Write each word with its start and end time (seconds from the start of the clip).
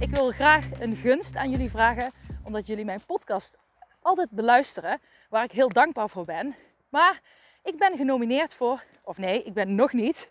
Ik 0.00 0.08
wil 0.10 0.30
graag 0.30 0.80
een 0.80 0.96
gunst 0.96 1.36
aan 1.36 1.50
jullie 1.50 1.70
vragen, 1.70 2.10
omdat 2.44 2.66
jullie 2.66 2.84
mijn 2.84 3.04
podcast 3.06 3.56
altijd 4.02 4.30
beluisteren, 4.30 5.00
waar 5.28 5.44
ik 5.44 5.52
heel 5.52 5.68
dankbaar 5.68 6.08
voor 6.08 6.24
ben. 6.24 6.54
Maar 6.88 7.20
ik 7.62 7.76
ben 7.78 7.96
genomineerd 7.96 8.54
voor, 8.54 8.84
of 9.02 9.18
nee, 9.18 9.42
ik 9.42 9.52
ben 9.52 9.74
nog 9.74 9.92
niet. 9.92 10.30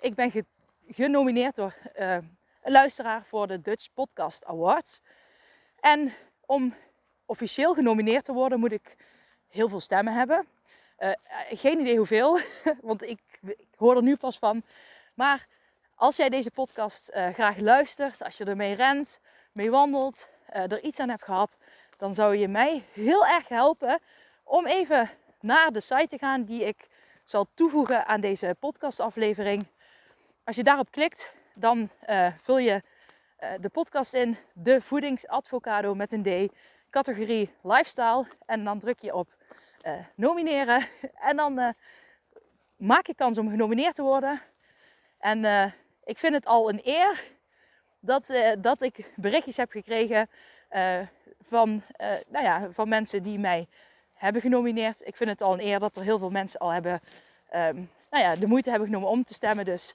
Ik 0.00 0.14
ben 0.14 0.30
ge- 0.30 0.44
genomineerd 0.88 1.56
door 1.56 1.74
eh, 1.94 2.12
een 2.62 2.72
luisteraar 2.72 3.24
voor 3.24 3.46
de 3.46 3.60
Dutch 3.60 3.88
Podcast 3.94 4.44
Awards. 4.44 5.00
En 5.80 6.12
om 6.46 6.74
officieel 7.26 7.74
genomineerd 7.74 8.24
te 8.24 8.32
worden, 8.32 8.58
moet 8.58 8.72
ik 8.72 8.96
heel 9.48 9.68
veel 9.68 9.80
stemmen 9.80 10.12
hebben. 10.12 10.46
Eh, 10.96 11.10
geen 11.50 11.80
idee 11.80 11.96
hoeveel, 11.96 12.38
want 12.80 13.02
ik, 13.02 13.20
ik 13.46 13.68
hoor 13.76 13.96
er 13.96 14.02
nu 14.02 14.16
pas 14.16 14.38
van. 14.38 14.62
Maar 15.14 15.46
als 15.96 16.16
jij 16.16 16.28
deze 16.28 16.50
podcast 16.50 17.08
eh, 17.08 17.28
graag 17.28 17.56
luistert, 17.56 18.22
als 18.22 18.36
je 18.38 18.44
ermee 18.44 18.74
rent, 18.74 19.20
mee 19.52 19.70
wandelt, 19.70 20.28
eh, 20.46 20.62
er 20.72 20.82
iets 20.82 21.00
aan 21.00 21.08
hebt 21.08 21.24
gehad, 21.24 21.56
dan 21.96 22.14
zou 22.14 22.36
je 22.36 22.48
mij 22.48 22.84
heel 22.92 23.26
erg 23.26 23.48
helpen 23.48 24.00
om 24.44 24.66
even 24.66 25.10
naar 25.40 25.72
de 25.72 25.80
site 25.80 26.06
te 26.06 26.18
gaan 26.18 26.44
die 26.44 26.64
ik 26.64 26.88
zal 27.24 27.46
toevoegen 27.54 28.06
aan 28.06 28.20
deze 28.20 28.56
podcastaflevering. 28.60 29.66
Als 30.44 30.56
je 30.56 30.62
daarop 30.62 30.90
klikt, 30.90 31.32
dan 31.54 31.90
eh, 32.00 32.32
vul 32.42 32.58
je 32.58 32.82
de 33.60 33.68
podcast 33.68 34.14
in, 34.14 34.36
de 34.54 34.80
voedingsadvocado 34.80 35.94
met 35.94 36.12
een 36.12 36.22
D, 36.22 36.52
categorie 36.90 37.50
lifestyle. 37.62 38.26
En 38.46 38.64
dan 38.64 38.78
druk 38.78 39.00
je 39.00 39.14
op 39.14 39.28
nomineren. 40.14 40.86
En 41.28 41.36
dan 41.36 41.74
maak 42.76 43.06
je 43.06 43.14
kans 43.14 43.38
om 43.38 43.50
genomineerd 43.50 43.94
te 43.94 44.02
worden. 44.02 44.42
En 45.18 45.72
ik 46.06 46.18
vind 46.18 46.34
het 46.34 46.46
al 46.46 46.68
een 46.68 46.80
eer 46.84 47.24
dat, 48.00 48.28
eh, 48.28 48.52
dat 48.58 48.82
ik 48.82 49.12
berichtjes 49.16 49.56
heb 49.56 49.70
gekregen 49.70 50.28
eh, 50.68 50.98
van, 51.42 51.82
eh, 51.96 52.08
nou 52.28 52.44
ja, 52.44 52.68
van 52.72 52.88
mensen 52.88 53.22
die 53.22 53.38
mij 53.38 53.68
hebben 54.14 54.42
genomineerd. 54.42 55.06
Ik 55.06 55.16
vind 55.16 55.30
het 55.30 55.42
al 55.42 55.52
een 55.52 55.66
eer 55.66 55.78
dat 55.78 55.96
er 55.96 56.02
heel 56.02 56.18
veel 56.18 56.30
mensen 56.30 56.60
al 56.60 56.70
hebben, 56.70 57.00
ehm, 57.48 57.74
nou 58.10 58.24
ja, 58.24 58.36
de 58.36 58.46
moeite 58.46 58.70
hebben 58.70 58.88
genomen 58.88 59.08
om 59.08 59.24
te 59.24 59.34
stemmen. 59.34 59.64
Dus 59.64 59.94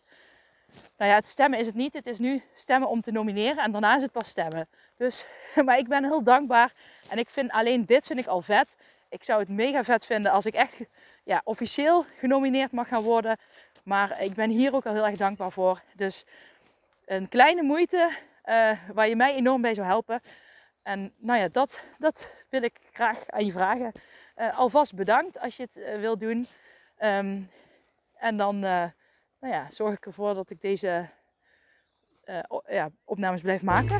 nou 0.97 1.09
ja, 1.09 1.15
het 1.15 1.27
stemmen 1.27 1.59
is 1.59 1.65
het 1.65 1.75
niet. 1.75 1.93
Het 1.93 2.07
is 2.07 2.19
nu 2.19 2.43
stemmen 2.55 2.89
om 2.89 3.01
te 3.01 3.11
nomineren 3.11 3.63
en 3.63 3.71
daarna 3.71 3.95
is 3.95 4.01
het 4.01 4.11
pas 4.11 4.27
stemmen. 4.27 4.67
Dus, 4.97 5.25
maar 5.65 5.77
ik 5.77 5.87
ben 5.87 6.03
heel 6.03 6.23
dankbaar 6.23 6.73
en 7.09 7.17
ik 7.17 7.29
vind 7.29 7.51
alleen 7.51 7.85
dit 7.85 8.05
vind 8.05 8.19
ik 8.19 8.27
al 8.27 8.41
vet. 8.41 8.75
Ik 9.09 9.23
zou 9.23 9.39
het 9.39 9.49
mega 9.49 9.83
vet 9.83 10.05
vinden 10.05 10.31
als 10.31 10.45
ik 10.45 10.53
echt 10.53 10.75
ja, 11.23 11.41
officieel 11.43 12.05
genomineerd 12.17 12.71
mag 12.71 12.87
gaan 12.87 13.03
worden. 13.03 13.37
Maar 13.83 14.21
ik 14.21 14.33
ben 14.33 14.49
hier 14.49 14.73
ook 14.73 14.85
al 14.85 14.93
heel 14.93 15.05
erg 15.05 15.17
dankbaar 15.17 15.51
voor. 15.51 15.81
Dus 15.95 16.25
een 17.05 17.29
kleine 17.29 17.61
moeite 17.61 18.11
eh, 18.41 18.71
waar 18.93 19.07
je 19.07 19.15
mij 19.15 19.35
enorm 19.35 19.61
bij 19.61 19.73
zou 19.73 19.87
helpen. 19.87 20.21
En 20.83 21.13
nou 21.17 21.39
ja, 21.39 21.47
dat, 21.47 21.81
dat 21.97 22.31
wil 22.49 22.61
ik 22.61 22.79
graag 22.91 23.27
aan 23.27 23.45
je 23.45 23.51
vragen. 23.51 23.91
Eh, 24.35 24.57
alvast 24.57 24.95
bedankt 24.95 25.39
als 25.39 25.57
je 25.57 25.63
het 25.63 25.77
uh, 25.77 25.99
wilt 25.99 26.19
doen. 26.19 26.47
Um, 27.03 27.49
en 28.17 28.37
dan 28.37 28.59
nou 28.59 28.91
ja, 29.53 29.67
zorg 29.71 29.93
ik 29.93 30.05
ervoor 30.05 30.33
dat 30.33 30.49
ik 30.49 30.61
deze 30.61 31.09
ja, 32.67 32.89
opnames 33.03 33.41
blijf 33.41 33.61
maken. 33.61 33.99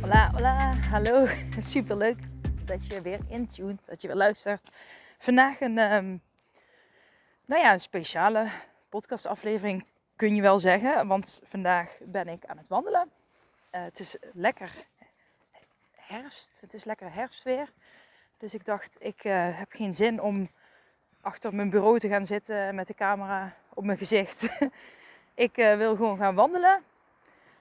Hola, 0.00 0.30
hola, 0.30 0.74
hallo. 0.90 1.26
Super 1.58 1.96
leuk 1.96 2.18
dat 2.66 2.86
je 2.86 3.00
weer 3.00 3.18
intuned, 3.28 3.86
dat 3.86 4.02
je 4.02 4.08
weer 4.08 4.16
luistert. 4.16 4.68
Vandaag 5.18 5.60
een, 5.60 5.78
um, 5.78 6.22
nou 7.44 7.62
ja, 7.62 7.72
een 7.72 7.80
speciale 7.80 8.46
podcastaflevering 8.90 9.86
kun 10.16 10.34
je 10.34 10.42
wel 10.42 10.58
zeggen. 10.58 11.06
Want 11.06 11.40
vandaag 11.44 11.98
ben 12.04 12.28
ik 12.28 12.44
aan 12.46 12.56
het 12.56 12.68
wandelen. 12.68 13.10
Uh, 13.74 13.82
het 13.82 14.00
is 14.00 14.16
lekker 14.32 14.70
herfst. 15.94 16.58
Het 16.60 16.74
is 16.74 16.84
lekker 16.84 17.14
herfstweer. 17.14 17.72
Dus 18.38 18.54
ik 18.54 18.64
dacht, 18.64 18.96
ik 18.98 19.24
uh, 19.24 19.58
heb 19.58 19.72
geen 19.72 19.92
zin 19.92 20.20
om 20.20 20.50
achter 21.20 21.54
mijn 21.54 21.70
bureau 21.70 21.98
te 21.98 22.08
gaan 22.08 22.26
zitten 22.26 22.74
met 22.74 22.86
de 22.86 22.94
camera 22.94 23.54
op 23.74 23.84
mijn 23.84 23.98
gezicht. 23.98 24.48
ik 25.46 25.58
uh, 25.58 25.74
wil 25.76 25.96
gewoon 25.96 26.18
gaan 26.18 26.34
wandelen. 26.34 26.82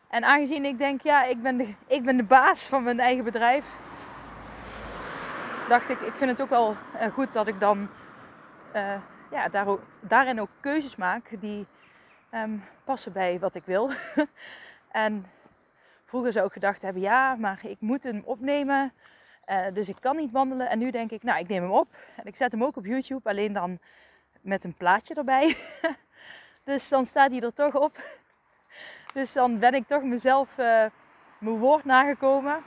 En 0.07 0.23
aangezien 0.23 0.65
ik 0.65 0.77
denk, 0.77 1.01
ja, 1.01 1.23
ik 1.23 1.41
ben, 1.41 1.57
de, 1.57 1.73
ik 1.87 2.03
ben 2.03 2.17
de 2.17 2.23
baas 2.23 2.67
van 2.67 2.83
mijn 2.83 2.99
eigen 2.99 3.23
bedrijf. 3.23 3.65
Dacht 5.67 5.89
ik, 5.89 5.99
ik 5.99 6.15
vind 6.15 6.29
het 6.29 6.41
ook 6.41 6.49
wel 6.49 6.75
goed 7.13 7.33
dat 7.33 7.47
ik 7.47 7.59
dan 7.59 7.89
ja, 9.31 9.49
daar 9.49 9.67
daarin 9.99 10.41
ook 10.41 10.49
keuzes 10.59 10.95
maak 10.95 11.41
die 11.41 11.67
um, 12.33 12.63
passen 12.83 13.11
bij 13.11 13.39
wat 13.39 13.55
ik 13.55 13.63
wil. 13.65 13.91
en 14.91 15.25
vroeger 16.05 16.31
zou 16.31 16.45
ik 16.45 16.51
gedacht 16.51 16.81
hebben, 16.81 17.01
ja, 17.01 17.35
maar 17.35 17.59
ik 17.63 17.77
moet 17.79 18.03
hem 18.03 18.21
opnemen. 18.25 18.93
Uh, 19.47 19.65
dus 19.73 19.89
ik 19.89 19.95
kan 19.99 20.15
niet 20.15 20.31
wandelen. 20.31 20.69
En 20.69 20.79
nu 20.79 20.91
denk 20.91 21.11
ik, 21.11 21.23
nou, 21.23 21.39
ik 21.39 21.47
neem 21.47 21.61
hem 21.61 21.71
op. 21.71 21.87
En 22.15 22.25
ik 22.25 22.35
zet 22.35 22.51
hem 22.51 22.63
ook 22.63 22.77
op 22.77 22.85
YouTube, 22.85 23.29
alleen 23.29 23.53
dan 23.53 23.79
met 24.41 24.63
een 24.63 24.73
plaatje 24.73 25.13
erbij. 25.13 25.55
dus 26.63 26.89
dan 26.89 27.05
staat 27.05 27.31
hij 27.31 27.41
er 27.41 27.53
toch 27.53 27.75
op. 27.75 28.01
dus 29.13 29.33
dan 29.33 29.59
ben 29.59 29.73
ik 29.73 29.87
toch 29.87 30.03
mezelf 30.03 30.49
uh, 30.57 30.85
mijn 31.37 31.57
woord 31.57 31.85
nagekomen. 31.85 32.63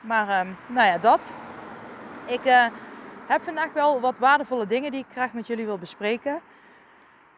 Maar 0.00 0.46
um, 0.46 0.56
nou 0.66 0.86
ja, 0.86 0.98
dat. 0.98 1.34
Ik 2.26 2.44
uh, 2.44 2.66
heb 3.28 3.42
vandaag 3.42 3.72
wel 3.72 4.00
wat 4.00 4.18
waardevolle 4.18 4.66
dingen 4.66 4.90
die 4.90 5.00
ik 5.00 5.12
graag 5.12 5.32
met 5.32 5.46
jullie 5.46 5.64
wil 5.64 5.78
bespreken. 5.78 6.40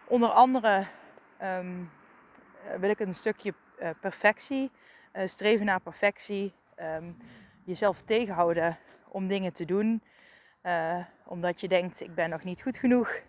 Onder 0.04 0.28
andere 0.28 0.86
um, 1.42 1.90
wil 2.78 2.90
ik 2.90 3.00
een 3.00 3.14
stukje 3.14 3.54
uh, 3.80 3.90
perfectie, 4.00 4.70
uh, 5.12 5.26
streven 5.26 5.66
naar 5.66 5.80
perfectie, 5.80 6.52
um, 6.80 7.16
jezelf 7.64 8.02
tegenhouden 8.02 8.78
om 9.08 9.28
dingen 9.28 9.52
te 9.52 9.64
doen, 9.64 10.02
omdat 11.24 11.60
je 11.60 11.68
denkt 11.68 12.00
ik 12.00 12.14
ben 12.14 12.30
nog 12.30 12.44
niet 12.44 12.62
goed 12.62 12.78
genoeg. 12.78 13.20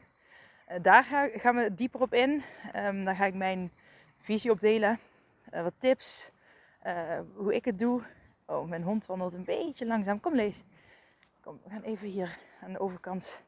daar 0.82 1.04
ga, 1.04 1.28
gaan 1.28 1.56
we 1.56 1.74
dieper 1.74 2.02
op 2.02 2.14
in. 2.14 2.44
Um, 2.76 3.06
daar 3.06 3.16
ga 3.16 3.26
ik 3.26 3.34
mijn 3.34 3.72
visie 4.18 4.52
op 4.52 4.60
delen, 4.60 5.00
wat 5.52 5.74
tips, 5.78 6.32
hoe 7.36 7.56
ik 7.56 7.66
het 7.66 7.80
doe. 7.80 8.02
Oh, 8.46 8.70
mijn 8.70 8.84
hond 8.84 9.06
wandelt 9.06 9.34
een 9.34 9.44
beetje 9.44 9.86
langzaam. 9.86 10.20
Kom 10.20 10.36
lees. 10.36 10.64
Kom, 11.42 11.60
we 11.64 11.70
gaan 11.70 11.82
even 11.82 12.08
hier 12.08 12.38
aan 12.64 12.72
de 12.72 12.80
overkant 12.80 13.44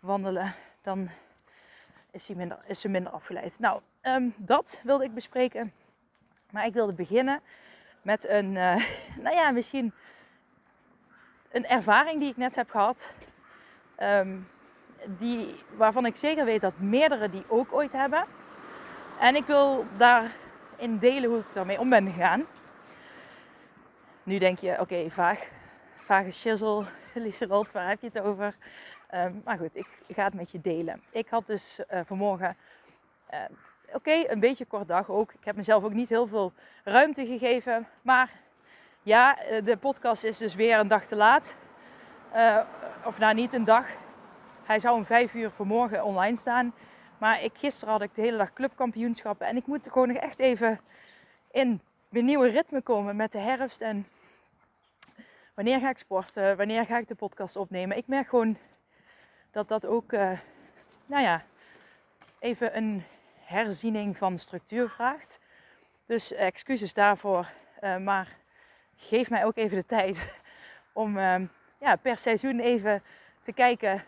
wandelen. 0.00 0.54
Dan 0.82 1.08
is, 2.10 2.26
hij 2.26 2.36
minder, 2.36 2.58
is 2.66 2.80
ze 2.80 2.88
minder 2.88 3.12
afgeleid. 3.12 3.58
Nou, 3.58 3.80
um, 4.02 4.34
dat 4.36 4.80
wilde 4.82 5.04
ik 5.04 5.14
bespreken. 5.14 5.72
Maar 6.50 6.66
ik 6.66 6.72
wilde 6.72 6.92
beginnen 6.92 7.40
met 8.02 8.28
een, 8.28 8.46
uh, 8.54 8.84
nou 9.24 9.36
ja, 9.36 9.50
misschien 9.50 9.92
een 11.50 11.66
ervaring 11.66 12.20
die 12.20 12.30
ik 12.30 12.36
net 12.36 12.56
heb 12.56 12.70
gehad. 12.70 13.12
Um, 13.98 14.48
die, 15.18 15.54
waarvan 15.76 16.06
ik 16.06 16.16
zeker 16.16 16.44
weet 16.44 16.60
dat 16.60 16.80
meerdere 16.80 17.30
die 17.30 17.44
ook 17.48 17.72
ooit 17.72 17.92
hebben. 17.92 18.24
En 19.18 19.36
ik 19.36 19.46
wil 19.46 19.86
daarin 19.96 20.98
delen 20.98 21.30
hoe 21.30 21.38
ik 21.38 21.52
daarmee 21.52 21.80
om 21.80 21.90
ben 21.90 22.06
gegaan. 22.06 22.46
Nu 24.22 24.38
denk 24.38 24.58
je, 24.58 24.80
oké, 24.80 25.10
vaag. 25.10 25.58
Vage 26.10 26.32
shizzle, 26.32 26.84
Lieselot, 27.14 27.72
waar 27.72 27.88
heb 27.88 28.00
je 28.00 28.06
het 28.06 28.20
over? 28.20 28.54
Um, 29.14 29.42
maar 29.44 29.58
goed, 29.58 29.76
ik 29.76 29.86
ga 30.08 30.24
het 30.24 30.34
met 30.34 30.50
je 30.50 30.60
delen. 30.60 31.02
Ik 31.10 31.28
had 31.28 31.46
dus 31.46 31.80
uh, 31.92 32.00
vanmorgen, 32.04 32.56
uh, 33.34 33.38
oké, 33.92 34.24
een 34.26 34.40
beetje 34.40 34.64
kort 34.64 34.88
dag 34.88 35.10
ook. 35.10 35.32
Ik 35.32 35.44
heb 35.44 35.56
mezelf 35.56 35.84
ook 35.84 35.92
niet 35.92 36.08
heel 36.08 36.26
veel 36.26 36.52
ruimte 36.84 37.26
gegeven. 37.26 37.86
Maar 38.02 38.30
ja, 39.02 39.38
de 39.64 39.76
podcast 39.76 40.24
is 40.24 40.38
dus 40.38 40.54
weer 40.54 40.78
een 40.78 40.88
dag 40.88 41.06
te 41.06 41.16
laat. 41.16 41.56
Of 43.04 43.18
nou, 43.18 43.34
niet 43.34 43.52
een 43.52 43.64
dag. 43.64 43.86
Hij 44.62 44.78
zou 44.78 44.96
om 44.96 45.06
vijf 45.06 45.34
uur 45.34 45.50
vanmorgen 45.50 46.04
online 46.04 46.36
staan. 46.36 46.74
Maar 47.18 47.42
ik, 47.42 47.52
gisteren 47.54 47.92
had 47.92 48.02
ik 48.02 48.14
de 48.14 48.22
hele 48.22 48.36
dag 48.36 48.52
clubkampioenschappen. 48.52 49.46
En 49.46 49.56
ik 49.56 49.66
moet 49.66 49.88
gewoon 49.88 50.08
nog 50.08 50.16
echt 50.16 50.38
even 50.38 50.80
in 51.50 51.80
mijn 52.08 52.24
nieuwe 52.24 52.48
ritme 52.48 52.80
komen 52.80 53.16
met 53.16 53.32
de 53.32 53.38
herfst. 53.38 53.80
En 53.80 54.06
wanneer 55.60 55.80
ga 55.80 55.90
ik 55.90 55.98
sporten? 55.98 56.56
Wanneer 56.56 56.86
ga 56.86 56.98
ik 56.98 57.08
de 57.08 57.14
podcast 57.14 57.56
opnemen? 57.56 57.96
Ik 57.96 58.06
merk 58.06 58.28
gewoon 58.28 58.56
dat 59.50 59.68
dat 59.68 59.86
ook, 59.86 60.12
uh, 60.12 60.38
nou 61.06 61.22
ja, 61.22 61.42
even 62.38 62.76
een 62.76 63.04
herziening 63.38 64.16
van 64.16 64.38
structuur 64.38 64.88
vraagt. 64.88 65.38
Dus 66.06 66.32
excuses 66.32 66.94
daarvoor 66.94 67.46
Uh, 67.80 67.96
maar 67.96 68.28
geef 68.96 69.30
mij 69.30 69.44
ook 69.44 69.56
even 69.56 69.76
de 69.76 69.86
tijd 69.86 70.32
om 71.02 71.16
uh, 71.16 71.34
ja, 71.78 71.96
per 71.96 72.18
seizoen 72.18 72.58
even 72.58 73.02
te 73.40 73.52
kijken 73.52 74.04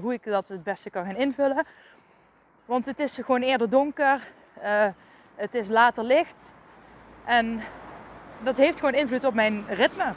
hoe 0.00 0.12
ik 0.12 0.24
dat 0.24 0.48
het 0.48 0.62
beste 0.62 0.90
kan 0.90 1.04
gaan 1.04 1.16
invullen. 1.16 1.66
Want 2.64 2.86
het 2.86 3.00
is 3.00 3.14
gewoon 3.14 3.42
eerder 3.42 3.70
donker, 3.70 4.32
het 5.34 5.54
is 5.54 5.68
later 5.68 6.04
licht 6.04 6.52
en 7.24 7.62
dat 8.42 8.56
heeft 8.56 8.78
gewoon 8.78 8.94
invloed 8.94 9.24
op 9.24 9.34
mijn 9.34 9.66
ritme. 9.68 10.14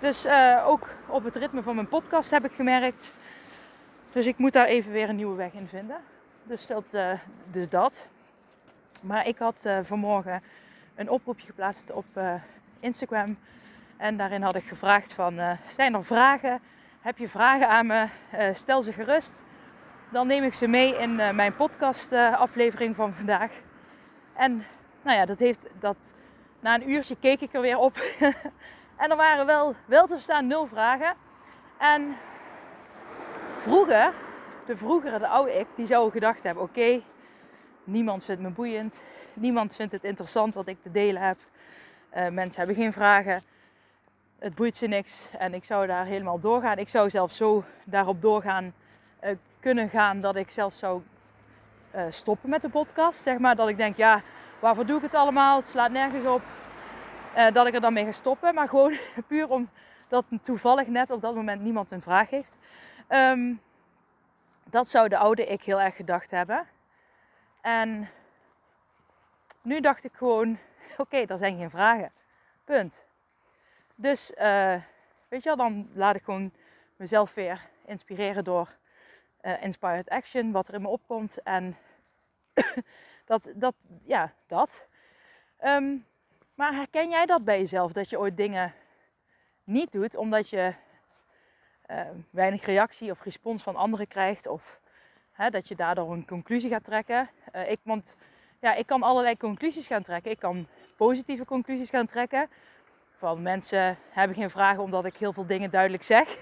Dus 0.00 0.26
ook 0.64 0.88
op 1.06 1.24
het 1.24 1.36
ritme 1.36 1.62
van 1.62 1.74
mijn 1.74 1.88
podcast 1.88 2.30
heb 2.30 2.44
ik 2.44 2.52
gemerkt. 2.52 3.14
Dus 4.12 4.26
ik 4.26 4.38
moet 4.38 4.52
daar 4.52 4.66
even 4.66 4.92
weer 4.92 5.08
een 5.08 5.16
nieuwe 5.16 5.36
weg 5.36 5.52
in 5.52 5.68
vinden. 5.68 5.96
Dus 6.42 6.66
dat. 6.66 6.96
dus 7.50 7.68
dat. 7.68 8.06
Maar 9.00 9.26
ik 9.26 9.38
had 9.38 9.64
uh, 9.66 9.78
vanmorgen 9.82 10.42
een 10.94 11.10
oproepje 11.10 11.46
geplaatst 11.46 11.92
op 11.92 12.04
uh, 12.14 12.34
Instagram. 12.80 13.38
En 13.96 14.16
daarin 14.16 14.42
had 14.42 14.54
ik 14.54 14.64
gevraagd 14.64 15.12
van, 15.12 15.34
uh, 15.34 15.50
zijn 15.68 15.94
er 15.94 16.04
vragen? 16.04 16.60
Heb 17.00 17.18
je 17.18 17.28
vragen 17.28 17.68
aan 17.68 17.86
me? 17.86 18.06
stel 18.52 18.82
ze 18.82 18.92
gerust. 18.92 19.44
Dan 20.12 20.26
neem 20.26 20.44
ik 20.44 20.54
ze 20.54 20.66
mee 20.66 20.96
in 20.96 21.14
mijn 21.14 21.54
podcast 21.54 22.12
aflevering 22.12 22.96
van 22.96 23.12
vandaag. 23.12 23.50
En 24.34 24.64
nou 25.02 25.16
ja, 25.16 25.24
dat 25.24 25.38
heeft 25.38 25.66
dat... 25.80 26.12
Na 26.60 26.74
een 26.74 26.90
uurtje 26.90 27.16
keek 27.20 27.40
ik 27.40 27.54
er 27.54 27.60
weer 27.60 27.78
op. 27.78 27.96
en 28.98 29.10
er 29.10 29.16
waren 29.16 29.46
wel, 29.46 29.74
wel 29.84 30.06
te 30.06 30.14
verstaan 30.14 30.46
nul 30.46 30.66
vragen. 30.66 31.14
En 31.78 32.16
vroeger, 33.56 34.12
de 34.66 34.76
vroegere, 34.76 35.18
de 35.18 35.28
oude 35.28 35.58
ik, 35.58 35.66
die 35.74 35.86
zou 35.86 36.10
gedacht 36.10 36.42
hebben... 36.42 36.62
Oké, 36.62 37.02
Niemand 37.88 38.24
vindt 38.24 38.42
me 38.42 38.50
boeiend. 38.50 39.00
Niemand 39.34 39.76
vindt 39.76 39.92
het 39.92 40.04
interessant 40.04 40.54
wat 40.54 40.68
ik 40.68 40.82
te 40.82 40.90
delen 40.90 41.22
heb. 41.22 41.38
Uh, 42.16 42.28
mensen 42.28 42.58
hebben 42.58 42.82
geen 42.82 42.92
vragen. 42.92 43.42
Het 44.38 44.54
boeit 44.54 44.76
ze 44.76 44.86
niks. 44.86 45.26
En 45.38 45.54
ik 45.54 45.64
zou 45.64 45.86
daar 45.86 46.04
helemaal 46.04 46.40
doorgaan. 46.40 46.78
Ik 46.78 46.88
zou 46.88 47.10
zelfs 47.10 47.36
zo 47.36 47.64
daarop 47.84 48.22
doorgaan 48.22 48.74
uh, 49.24 49.30
kunnen 49.60 49.88
gaan 49.88 50.20
dat 50.20 50.36
ik 50.36 50.50
zelfs 50.50 50.78
zou 50.78 51.02
uh, 51.94 52.02
stoppen 52.08 52.50
met 52.50 52.62
de 52.62 52.68
podcast. 52.68 53.22
Zeg 53.22 53.38
maar 53.38 53.56
dat 53.56 53.68
ik 53.68 53.76
denk, 53.76 53.96
ja, 53.96 54.22
waarvoor 54.60 54.86
doe 54.86 54.96
ik 54.96 55.02
het 55.02 55.14
allemaal? 55.14 55.56
Het 55.56 55.68
slaat 55.68 55.90
nergens 55.90 56.26
op. 56.26 56.42
dat 57.52 57.66
ik 57.66 57.74
er 57.74 57.80
dan 57.80 57.92
mee 57.92 58.04
ga 58.04 58.10
stoppen. 58.10 58.54
Maar 58.54 58.68
gewoon 58.68 58.98
puur 59.28 59.48
omdat 59.48 60.24
toevallig 60.42 60.86
net 60.86 61.10
op 61.10 61.20
dat 61.20 61.34
moment 61.34 61.62
niemand 61.62 61.90
een 61.90 62.02
vraag 62.02 62.30
heeft. 62.30 62.58
Um, 63.08 63.60
dat 64.64 64.88
zou 64.88 65.08
de 65.08 65.18
oude 65.18 65.46
ik 65.46 65.62
heel 65.62 65.80
erg 65.80 65.96
gedacht 65.96 66.30
hebben. 66.30 66.66
En 67.60 68.08
nu 69.62 69.80
dacht 69.80 70.04
ik 70.04 70.12
gewoon, 70.14 70.50
oké, 70.92 71.00
okay, 71.00 71.24
er 71.24 71.38
zijn 71.38 71.58
geen 71.58 71.70
vragen. 71.70 72.12
Punt. 72.64 73.04
Dus, 73.94 74.30
uh, 74.30 74.82
weet 75.28 75.42
je 75.42 75.48
wel, 75.48 75.56
dan 75.56 75.88
laat 75.92 76.14
ik 76.14 76.24
gewoon 76.24 76.52
mezelf 76.96 77.34
weer 77.34 77.68
inspireren 77.84 78.44
door 78.44 78.76
uh, 79.42 79.62
inspired 79.62 80.08
action, 80.08 80.52
wat 80.52 80.68
er 80.68 80.74
in 80.74 80.82
me 80.82 80.88
opkomt. 80.88 81.42
En 81.42 81.76
dat, 83.24 83.52
dat, 83.54 83.74
ja, 84.02 84.32
dat. 84.46 84.86
Um, 85.64 86.06
maar 86.58 86.74
herken 86.74 87.08
jij 87.08 87.26
dat 87.26 87.44
bij 87.44 87.58
jezelf? 87.58 87.92
Dat 87.92 88.10
je 88.10 88.18
ooit 88.18 88.36
dingen 88.36 88.74
niet 89.64 89.92
doet 89.92 90.16
omdat 90.16 90.48
je 90.48 90.74
uh, 91.90 92.00
weinig 92.30 92.64
reactie 92.64 93.10
of 93.10 93.22
respons 93.22 93.62
van 93.62 93.76
anderen 93.76 94.08
krijgt? 94.08 94.46
Of 94.46 94.80
Hè, 95.38 95.50
dat 95.50 95.68
je 95.68 95.74
daardoor 95.74 96.12
een 96.12 96.26
conclusie 96.26 96.70
gaat 96.70 96.84
trekken. 96.84 97.30
Uh, 97.54 97.70
ik, 97.70 97.78
want 97.82 98.16
ja, 98.60 98.74
ik 98.74 98.86
kan 98.86 99.02
allerlei 99.02 99.36
conclusies 99.36 99.86
gaan 99.86 100.02
trekken. 100.02 100.30
Ik 100.30 100.38
kan 100.38 100.66
positieve 100.96 101.44
conclusies 101.44 101.90
gaan 101.90 102.06
trekken. 102.06 102.48
Van 103.16 103.42
mensen 103.42 103.98
hebben 104.10 104.36
geen 104.36 104.50
vragen 104.50 104.82
omdat 104.82 105.04
ik 105.04 105.16
heel 105.16 105.32
veel 105.32 105.46
dingen 105.46 105.70
duidelijk 105.70 106.02
zeg. 106.02 106.38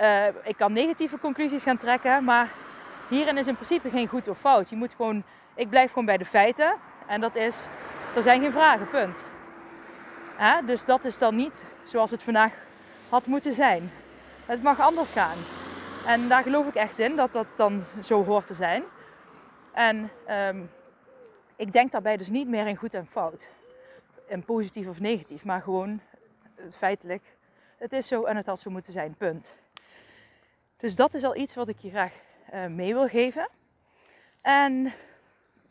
Uh, 0.00 0.26
ik 0.26 0.56
kan 0.56 0.72
negatieve 0.72 1.18
conclusies 1.18 1.62
gaan 1.62 1.76
trekken. 1.76 2.24
Maar 2.24 2.52
hierin 3.08 3.38
is 3.38 3.46
in 3.46 3.54
principe 3.54 3.90
geen 3.90 4.08
goed 4.08 4.28
of 4.28 4.38
fout. 4.38 4.68
Je 4.68 4.76
moet 4.76 4.94
gewoon, 4.94 5.24
ik 5.54 5.68
blijf 5.68 5.88
gewoon 5.88 6.06
bij 6.06 6.18
de 6.18 6.24
feiten. 6.24 6.74
En 7.06 7.20
dat 7.20 7.34
is, 7.34 7.66
er 8.16 8.22
zijn 8.22 8.40
geen 8.40 8.52
vragen, 8.52 8.88
punt. 8.88 9.24
Dus 10.66 10.84
dat 10.84 11.04
is 11.04 11.18
dan 11.18 11.36
niet 11.36 11.64
zoals 11.84 12.10
het 12.10 12.22
vandaag 12.22 12.52
had 13.08 13.26
moeten 13.26 13.52
zijn. 13.52 13.90
Het 14.46 14.62
mag 14.62 14.80
anders 14.80 15.12
gaan. 15.12 15.38
En 16.06 16.28
daar 16.28 16.42
geloof 16.42 16.66
ik 16.66 16.74
echt 16.74 16.98
in 16.98 17.16
dat 17.16 17.32
dat 17.32 17.46
dan 17.56 17.82
zo 18.02 18.24
hoort 18.24 18.46
te 18.46 18.54
zijn. 18.54 18.84
En 19.72 20.10
um, 20.48 20.70
ik 21.56 21.72
denk 21.72 21.90
daarbij 21.90 22.16
dus 22.16 22.28
niet 22.28 22.48
meer 22.48 22.66
in 22.66 22.76
goed 22.76 22.94
en 22.94 23.06
fout. 23.06 23.48
In 24.26 24.44
positief 24.44 24.88
of 24.88 25.00
negatief, 25.00 25.44
maar 25.44 25.62
gewoon 25.62 26.00
feitelijk. 26.70 27.22
Het 27.76 27.92
is 27.92 28.08
zo 28.08 28.24
en 28.24 28.36
het 28.36 28.46
had 28.46 28.60
zo 28.60 28.70
moeten 28.70 28.92
zijn, 28.92 29.14
punt. 29.14 29.56
Dus 30.76 30.96
dat 30.96 31.14
is 31.14 31.24
al 31.24 31.36
iets 31.36 31.54
wat 31.54 31.68
ik 31.68 31.78
je 31.78 31.90
graag 31.90 32.12
uh, 32.54 32.66
mee 32.66 32.94
wil 32.94 33.08
geven. 33.08 33.48
En 34.40 34.92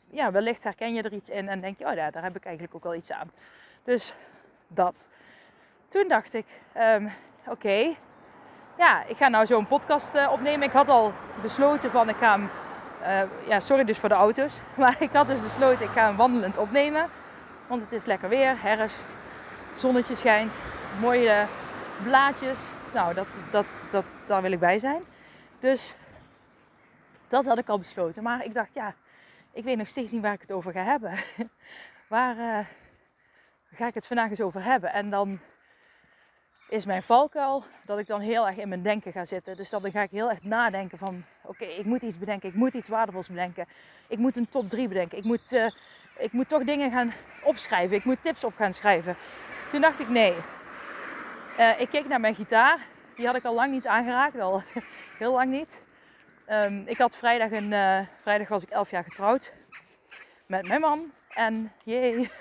ja, 0.09 0.31
wellicht 0.31 0.63
herken 0.63 0.93
je 0.93 1.01
er 1.01 1.13
iets 1.13 1.29
in 1.29 1.49
en 1.49 1.61
denk 1.61 1.79
je, 1.79 1.85
oh 1.85 1.93
ja, 1.93 2.11
daar 2.11 2.23
heb 2.23 2.35
ik 2.35 2.45
eigenlijk 2.45 2.75
ook 2.75 2.83
wel 2.83 2.95
iets 2.95 3.11
aan. 3.11 3.31
Dus 3.83 4.13
dat. 4.67 5.09
Toen 5.87 6.07
dacht 6.07 6.33
ik, 6.33 6.45
um, 6.77 7.11
oké, 7.47 7.95
ja, 8.77 9.03
ik 9.03 9.17
ga 9.17 9.27
nou 9.27 9.45
zo 9.45 9.57
een 9.57 9.67
podcast 9.67 10.15
uh, 10.15 10.31
opnemen. 10.31 10.67
Ik 10.67 10.73
had 10.73 10.89
al 10.89 11.13
besloten 11.41 11.91
van 11.91 12.09
ik 12.09 12.15
ga 12.15 12.31
hem, 12.31 12.49
uh, 13.01 13.47
ja 13.47 13.59
sorry 13.59 13.83
dus 13.83 13.97
voor 13.97 14.09
de 14.09 14.15
auto's, 14.15 14.59
maar 14.77 14.95
ik 14.99 15.11
had 15.11 15.27
dus 15.27 15.41
besloten 15.41 15.85
ik 15.85 15.91
ga 15.91 16.07
hem 16.07 16.15
wandelend 16.15 16.57
opnemen. 16.57 17.09
Want 17.67 17.81
het 17.81 17.91
is 17.91 18.05
lekker 18.05 18.29
weer, 18.29 18.61
herfst, 18.61 19.17
zonnetje 19.73 20.15
schijnt, 20.15 20.59
mooie 20.99 21.47
blaadjes. 22.03 22.59
Nou, 22.93 23.13
dat, 23.13 23.39
dat, 23.51 23.65
dat, 23.91 24.05
daar 24.25 24.41
wil 24.41 24.51
ik 24.51 24.59
bij 24.59 24.79
zijn. 24.79 25.03
Dus 25.59 25.95
dat 27.27 27.45
had 27.45 27.57
ik 27.57 27.69
al 27.69 27.79
besloten. 27.79 28.23
Maar 28.23 28.45
ik 28.45 28.53
dacht, 28.53 28.73
ja, 28.73 28.93
ik 29.55 29.63
weet 29.63 29.77
nog 29.77 29.87
steeds 29.87 30.11
niet 30.11 30.21
waar 30.21 30.33
ik 30.33 30.41
het 30.41 30.51
over 30.51 30.71
ga 30.71 30.83
hebben. 30.83 31.11
waar 32.07 32.37
uh, 32.37 32.65
ga 33.73 33.87
ik 33.87 33.93
het 33.93 34.07
vandaag 34.07 34.29
eens 34.29 34.41
over 34.41 34.63
hebben? 34.63 34.93
En 34.93 35.09
dan 35.09 35.39
is 36.69 36.85
mijn 36.85 37.03
valkuil 37.03 37.63
dat 37.85 37.99
ik 37.99 38.07
dan 38.07 38.19
heel 38.19 38.47
erg 38.47 38.57
in 38.57 38.69
mijn 38.69 38.81
denken 38.81 39.11
ga 39.11 39.25
zitten. 39.25 39.57
Dus 39.57 39.69
dan 39.69 39.91
ga 39.91 40.01
ik 40.01 40.11
heel 40.11 40.29
erg 40.29 40.43
nadenken 40.43 40.97
van... 40.97 41.23
Oké, 41.41 41.65
ik 41.65 41.85
moet 41.85 42.01
iets 42.01 42.17
bedenken. 42.17 42.49
Ik 42.49 42.55
moet 42.55 42.73
iets 42.73 42.87
waardevols 42.87 43.27
bedenken. 43.27 43.67
Ik 44.07 44.17
moet 44.17 44.37
een 44.37 44.49
top 44.49 44.69
3 44.69 44.87
bedenken. 44.87 45.17
Ik 45.17 45.23
moet, 45.23 45.53
uh, 45.53 45.71
ik 46.17 46.31
moet 46.31 46.49
toch 46.49 46.63
dingen 46.63 46.91
gaan 46.91 47.13
opschrijven. 47.43 47.95
Ik 47.95 48.05
moet 48.05 48.24
tips 48.24 48.43
op 48.43 48.55
gaan 48.55 48.74
schrijven. 48.74 49.17
Toen 49.71 49.81
dacht 49.81 50.00
ik 50.00 50.09
nee. 50.09 50.33
Uh, 51.59 51.79
ik 51.79 51.89
keek 51.89 52.07
naar 52.07 52.19
mijn 52.19 52.35
gitaar. 52.35 52.79
Die 53.15 53.25
had 53.25 53.35
ik 53.35 53.45
al 53.45 53.55
lang 53.55 53.71
niet 53.71 53.88
aangeraakt. 53.88 54.39
Al 54.39 54.63
heel 55.19 55.33
lang 55.33 55.51
niet. 55.51 55.79
Um, 56.49 56.87
ik 56.87 56.97
had 56.97 57.15
vrijdag, 57.15 57.51
een, 57.51 57.71
uh, 57.71 57.99
vrijdag 58.21 58.47
was 58.47 58.63
ik 58.63 58.69
11 58.69 58.89
jaar 58.89 59.03
getrouwd. 59.03 59.53
Met 60.45 60.67
mijn 60.67 60.81
man. 60.81 61.11
En 61.29 61.71
jee. 61.83 62.29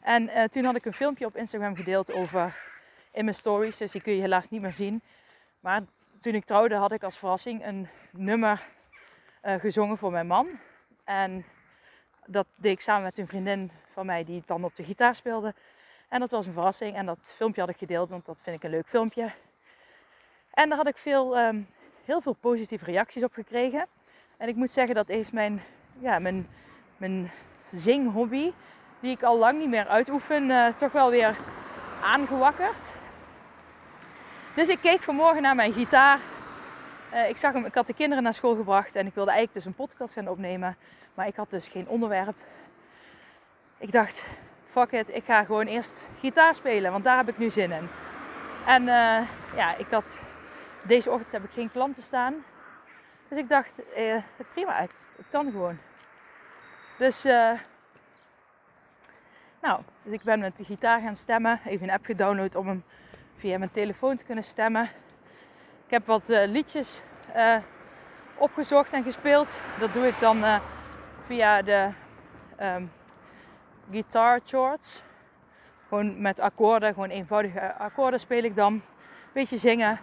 En 0.00 0.50
toen 0.50 0.64
had 0.64 0.76
ik 0.76 0.84
een 0.84 0.92
filmpje 0.92 1.26
op 1.26 1.36
Instagram 1.36 1.76
gedeeld 1.76 2.12
over 2.12 2.56
in 3.12 3.24
mijn 3.24 3.36
stories. 3.36 3.76
Dus 3.76 3.92
die 3.92 4.02
kun 4.02 4.12
je 4.12 4.20
helaas 4.20 4.48
niet 4.48 4.60
meer 4.60 4.72
zien. 4.72 5.02
Maar 5.60 5.82
toen 6.18 6.34
ik 6.34 6.44
trouwde 6.44 6.74
had 6.74 6.92
ik 6.92 7.02
als 7.02 7.18
verrassing 7.18 7.66
een 7.66 7.88
nummer 8.10 8.62
uh, 9.44 9.54
gezongen 9.54 9.98
voor 9.98 10.10
mijn 10.10 10.26
man. 10.26 10.58
En 11.04 11.44
dat 12.26 12.46
deed 12.56 12.72
ik 12.72 12.80
samen 12.80 13.02
met 13.02 13.18
een 13.18 13.26
vriendin 13.26 13.70
van 13.92 14.06
mij 14.06 14.24
die 14.24 14.42
dan 14.46 14.64
op 14.64 14.74
de 14.74 14.84
gitaar 14.84 15.14
speelde. 15.14 15.54
En 16.08 16.20
dat 16.20 16.30
was 16.30 16.46
een 16.46 16.52
verrassing. 16.52 16.96
En 16.96 17.06
dat 17.06 17.32
filmpje 17.36 17.60
had 17.60 17.70
ik 17.70 17.76
gedeeld, 17.76 18.10
want 18.10 18.26
dat 18.26 18.40
vind 18.42 18.56
ik 18.56 18.62
een 18.62 18.70
leuk 18.70 18.88
filmpje. 18.88 19.32
En 20.50 20.68
daar 20.68 20.78
had 20.78 20.88
ik 20.88 20.96
veel, 20.96 21.38
um, 21.38 21.68
heel 22.04 22.20
veel 22.20 22.36
positieve 22.40 22.84
reacties 22.84 23.22
op 23.22 23.32
gekregen. 23.32 23.86
En 24.36 24.48
ik 24.48 24.56
moet 24.56 24.70
zeggen, 24.70 24.94
dat 24.94 25.08
heeft 25.08 25.32
mijn, 25.32 25.62
ja, 25.98 26.18
mijn, 26.18 26.48
mijn 26.96 27.30
zinghobby, 27.72 28.52
die 29.00 29.10
ik 29.10 29.22
al 29.22 29.38
lang 29.38 29.58
niet 29.58 29.68
meer 29.68 29.88
uitoefen, 29.88 30.42
uh, 30.42 30.66
toch 30.66 30.92
wel 30.92 31.10
weer 31.10 31.36
aangewakkerd. 32.02 32.92
Dus 34.54 34.68
ik 34.68 34.78
keek 34.80 35.02
vanmorgen 35.02 35.42
naar 35.42 35.54
mijn 35.54 35.72
gitaar. 35.72 36.18
Uh, 37.14 37.28
ik, 37.28 37.36
zag 37.36 37.52
hem, 37.52 37.64
ik 37.64 37.74
had 37.74 37.86
de 37.86 37.94
kinderen 37.94 38.24
naar 38.24 38.34
school 38.34 38.54
gebracht 38.54 38.96
en 38.96 39.06
ik 39.06 39.14
wilde 39.14 39.30
eigenlijk 39.30 39.64
dus 39.64 39.64
een 39.64 39.86
podcast 39.86 40.14
gaan 40.14 40.28
opnemen. 40.28 40.76
Maar 41.14 41.26
ik 41.26 41.36
had 41.36 41.50
dus 41.50 41.68
geen 41.68 41.88
onderwerp. 41.88 42.36
Ik 43.78 43.92
dacht, 43.92 44.24
fuck 44.66 44.92
it, 44.92 45.14
ik 45.14 45.24
ga 45.24 45.44
gewoon 45.44 45.66
eerst 45.66 46.04
gitaar 46.20 46.54
spelen, 46.54 46.92
want 46.92 47.04
daar 47.04 47.16
heb 47.16 47.28
ik 47.28 47.38
nu 47.38 47.50
zin 47.50 47.72
in. 47.72 47.88
En 48.66 48.82
uh, 48.82 49.18
ja, 49.56 49.76
ik 49.76 49.86
had, 49.90 50.20
deze 50.82 51.10
ochtend 51.10 51.32
heb 51.32 51.44
ik 51.44 51.50
geen 51.50 51.70
klanten 51.70 52.02
staan. 52.02 52.44
Dus 53.28 53.38
ik 53.38 53.48
dacht, 53.48 53.80
uh, 53.96 54.16
prima, 54.52 54.80
het 54.80 54.90
kan 55.30 55.50
gewoon. 55.50 55.78
Dus, 56.98 57.22
nou, 59.60 59.80
dus 60.02 60.12
ik 60.12 60.22
ben 60.22 60.40
met 60.40 60.56
de 60.56 60.64
gitaar 60.64 61.00
gaan 61.00 61.16
stemmen. 61.16 61.60
Even 61.64 61.88
een 61.88 61.94
app 61.94 62.04
gedownload 62.04 62.54
om 62.54 62.66
hem 62.66 62.84
via 63.36 63.58
mijn 63.58 63.70
telefoon 63.70 64.16
te 64.16 64.24
kunnen 64.24 64.44
stemmen. 64.44 64.82
Ik 65.84 65.90
heb 65.90 66.06
wat 66.06 66.30
uh, 66.30 66.46
liedjes 66.46 67.00
uh, 67.36 67.56
opgezocht 68.34 68.92
en 68.92 69.02
gespeeld. 69.02 69.62
Dat 69.78 69.92
doe 69.92 70.06
ik 70.06 70.18
dan 70.18 70.44
via 71.26 71.62
de 71.62 71.90
um, 72.60 72.92
Guitar 73.90 74.40
Charts. 74.44 75.02
Gewoon 75.88 76.20
met 76.20 76.40
akkoorden, 76.40 76.94
gewoon 76.94 77.08
eenvoudige 77.08 77.74
akkoorden 77.74 78.20
speel 78.20 78.42
ik 78.42 78.54
dan. 78.54 78.82
Beetje 79.32 79.58
zingen. 79.58 80.00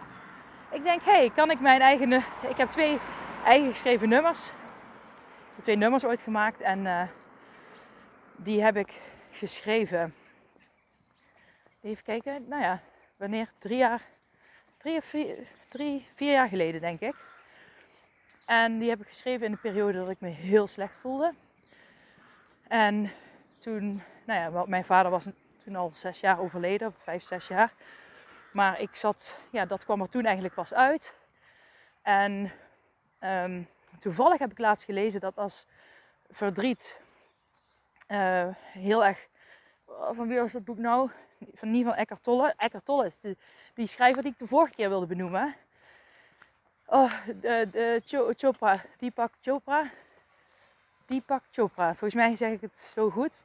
Ik 0.72 0.82
denk, 0.82 1.02
hé, 1.02 1.12
hey, 1.12 1.30
kan 1.30 1.50
ik 1.50 1.60
mijn 1.60 1.80
eigen... 1.80 2.12
Ik 2.48 2.56
heb 2.56 2.68
twee 2.68 2.98
eigen 3.44 3.68
geschreven 3.68 4.08
nummers. 4.08 4.52
Twee 5.62 5.76
nummers 5.76 6.04
ooit 6.04 6.22
gemaakt 6.22 6.60
en 6.60 6.78
uh, 6.78 7.02
die 8.36 8.62
heb 8.62 8.76
ik 8.76 9.00
geschreven. 9.30 10.14
Even 11.82 12.04
kijken, 12.04 12.48
nou 12.48 12.62
ja, 12.62 12.80
wanneer? 13.16 13.48
Drie 13.58 13.76
jaar, 13.76 14.02
drie 14.76 14.96
of 14.96 15.04
vier, 15.04 15.36
drie, 15.68 16.06
vier 16.14 16.32
jaar 16.32 16.48
geleden 16.48 16.80
denk 16.80 17.00
ik. 17.00 17.14
En 18.44 18.78
die 18.78 18.88
heb 18.88 19.00
ik 19.00 19.08
geschreven 19.08 19.46
in 19.46 19.52
de 19.52 19.58
periode 19.58 19.98
dat 19.98 20.10
ik 20.10 20.20
me 20.20 20.28
heel 20.28 20.66
slecht 20.66 20.94
voelde. 21.00 21.34
En 22.68 23.12
toen, 23.58 24.02
nou 24.24 24.40
ja, 24.40 24.64
mijn 24.66 24.84
vader 24.84 25.10
was 25.10 25.26
toen 25.64 25.76
al 25.76 25.90
zes 25.94 26.20
jaar 26.20 26.40
overleden, 26.40 26.88
of 26.88 26.94
vijf, 27.02 27.24
zes 27.24 27.48
jaar. 27.48 27.72
Maar 28.52 28.80
ik 28.80 28.96
zat, 28.96 29.36
ja, 29.50 29.64
dat 29.64 29.84
kwam 29.84 30.00
er 30.00 30.08
toen 30.08 30.24
eigenlijk 30.24 30.54
pas 30.54 30.72
uit. 30.72 31.14
En 32.02 32.52
um, 33.20 33.68
toevallig 33.98 34.38
heb 34.38 34.50
ik 34.50 34.58
laatst 34.58 34.84
gelezen 34.84 35.20
dat 35.20 35.36
als 35.36 35.66
verdriet 36.30 37.00
uh, 38.08 38.46
heel 38.56 39.04
erg. 39.04 39.28
Oh, 39.84 40.16
van 40.16 40.28
wie 40.28 40.38
was 40.38 40.52
dat 40.52 40.64
boek 40.64 40.78
nou? 40.78 41.10
Van 41.54 41.70
niet 41.70 41.84
van 41.84 41.94
Eckhart 41.94 42.22
Tolle. 42.22 42.54
Eckhart 42.56 42.84
Tolle 42.84 43.06
is 43.06 43.34
die 43.74 43.86
schrijver 43.86 44.22
die 44.22 44.32
ik 44.32 44.38
de 44.38 44.46
vorige 44.46 44.74
keer 44.74 44.88
wilde 44.88 45.06
benoemen. 45.06 45.54
Oh, 46.86 47.12
de, 47.40 47.68
de 47.70 48.02
Chopra, 48.36 48.82
Deepak 48.98 49.32
Chopra. 49.40 49.90
Deepak 51.06 51.42
Chopra, 51.50 51.88
volgens 51.88 52.14
mij 52.14 52.36
zeg 52.36 52.52
ik 52.52 52.60
het 52.60 52.76
zo 52.76 53.10
goed. 53.10 53.42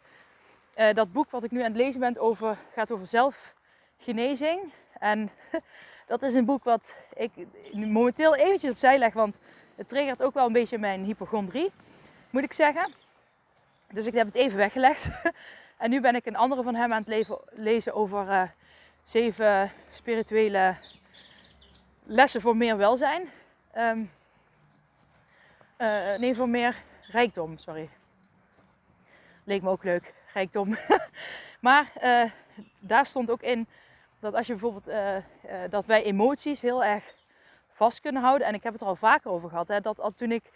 Uh, 0.78 0.94
dat 0.94 1.12
boek 1.12 1.32
wat 1.32 1.44
ik 1.44 1.52
nu 1.52 1.60
aan 1.60 1.72
het 1.72 1.76
lezen 1.76 2.00
ben 2.00 2.18
over, 2.18 2.58
gaat 2.74 2.92
over 2.92 3.08
zelfgenezing. 4.06 4.72
En 5.00 5.30
dat 6.08 6.22
is 6.22 6.34
een 6.34 6.46
boek 6.46 6.64
wat 6.64 6.96
ik 7.14 7.32
momenteel 7.72 8.36
eventjes 8.36 8.72
opzij 8.72 8.98
leg, 8.98 9.14
want 9.14 9.40
het 9.76 9.90
triggert 9.90 10.24
ook 10.24 10.34
wel 10.34 10.46
een 10.46 10.54
beetje 10.54 10.78
mijn 10.78 11.04
hypochondrie, 11.04 11.72
moet 12.32 12.44
ik 12.44 12.54
zeggen. 12.54 12.94
Dus 13.92 14.06
ik 14.06 14.14
heb 14.14 14.26
het 14.26 14.36
even 14.36 14.58
weggelegd. 14.58 15.10
En 15.78 15.90
nu 15.90 16.02
ben 16.02 16.16
ik 16.16 16.26
een 16.26 16.36
andere 16.36 16.64
van 16.64 16.76
hem 16.76 16.94
aan 16.94 17.04
het 17.06 17.28
lezen 17.52 17.94
over 17.94 18.28
uh, 18.28 18.44
zeven 19.04 19.72
spirituele 19.90 20.78
lessen 22.04 22.42
voor 22.42 22.58
meer 22.58 22.78
welzijn. 22.78 23.30
Um, 23.78 24.12
nee, 26.20 26.36
voor 26.36 26.50
meer 26.50 26.76
rijkdom, 27.12 27.58
sorry. 27.58 27.90
Leek 29.44 29.62
me 29.62 29.70
ook 29.70 29.84
leuk, 29.84 30.14
rijkdom. 30.34 30.78
maar 31.68 31.92
uh, 32.04 32.32
daar 32.80 33.06
stond 33.06 33.32
ook 33.32 33.42
in 33.42 33.68
dat 34.26 34.36
als 34.36 34.48
je 34.48 34.54
bijvoorbeeld 34.54 34.88
uh, 34.88 35.16
dat 35.70 35.86
wij 35.86 36.04
emoties 36.04 36.62
heel 36.62 36.84
erg 36.84 37.16
vast 37.70 38.02
kunnen 38.02 38.22
houden. 38.22 38.48
En 38.48 38.54
ik 38.54 38.64
heb 38.64 38.74
het 38.74 38.82
er 38.82 38.88
al 38.88 38.96
vaker 38.96 39.32
over 39.32 39.50
gehad. 39.50 39.68
Hè, 39.68 39.82
dat 39.82 40.12
toen 40.16 40.32
ik, 40.32 40.52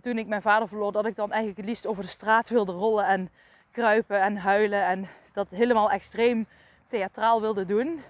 toen 0.00 0.18
ik 0.18 0.26
mijn 0.26 0.42
vader 0.42 0.68
verloor, 0.68 0.92
dat 0.92 1.06
ik 1.06 1.16
dan 1.16 1.30
eigenlijk 1.30 1.60
het 1.60 1.68
liefst 1.68 1.86
over 1.86 2.02
de 2.02 2.08
straat 2.08 2.48
wilde 2.48 2.72
rollen 2.72 3.06
en 3.06 3.28
kruipen 3.70 4.20
en 4.20 4.36
huilen. 4.36 4.84
En 4.84 5.08
dat 5.32 5.50
helemaal 5.50 5.90
extreem 5.90 6.46
theatraal 6.88 7.40
wilde 7.40 7.64
doen. 7.64 8.00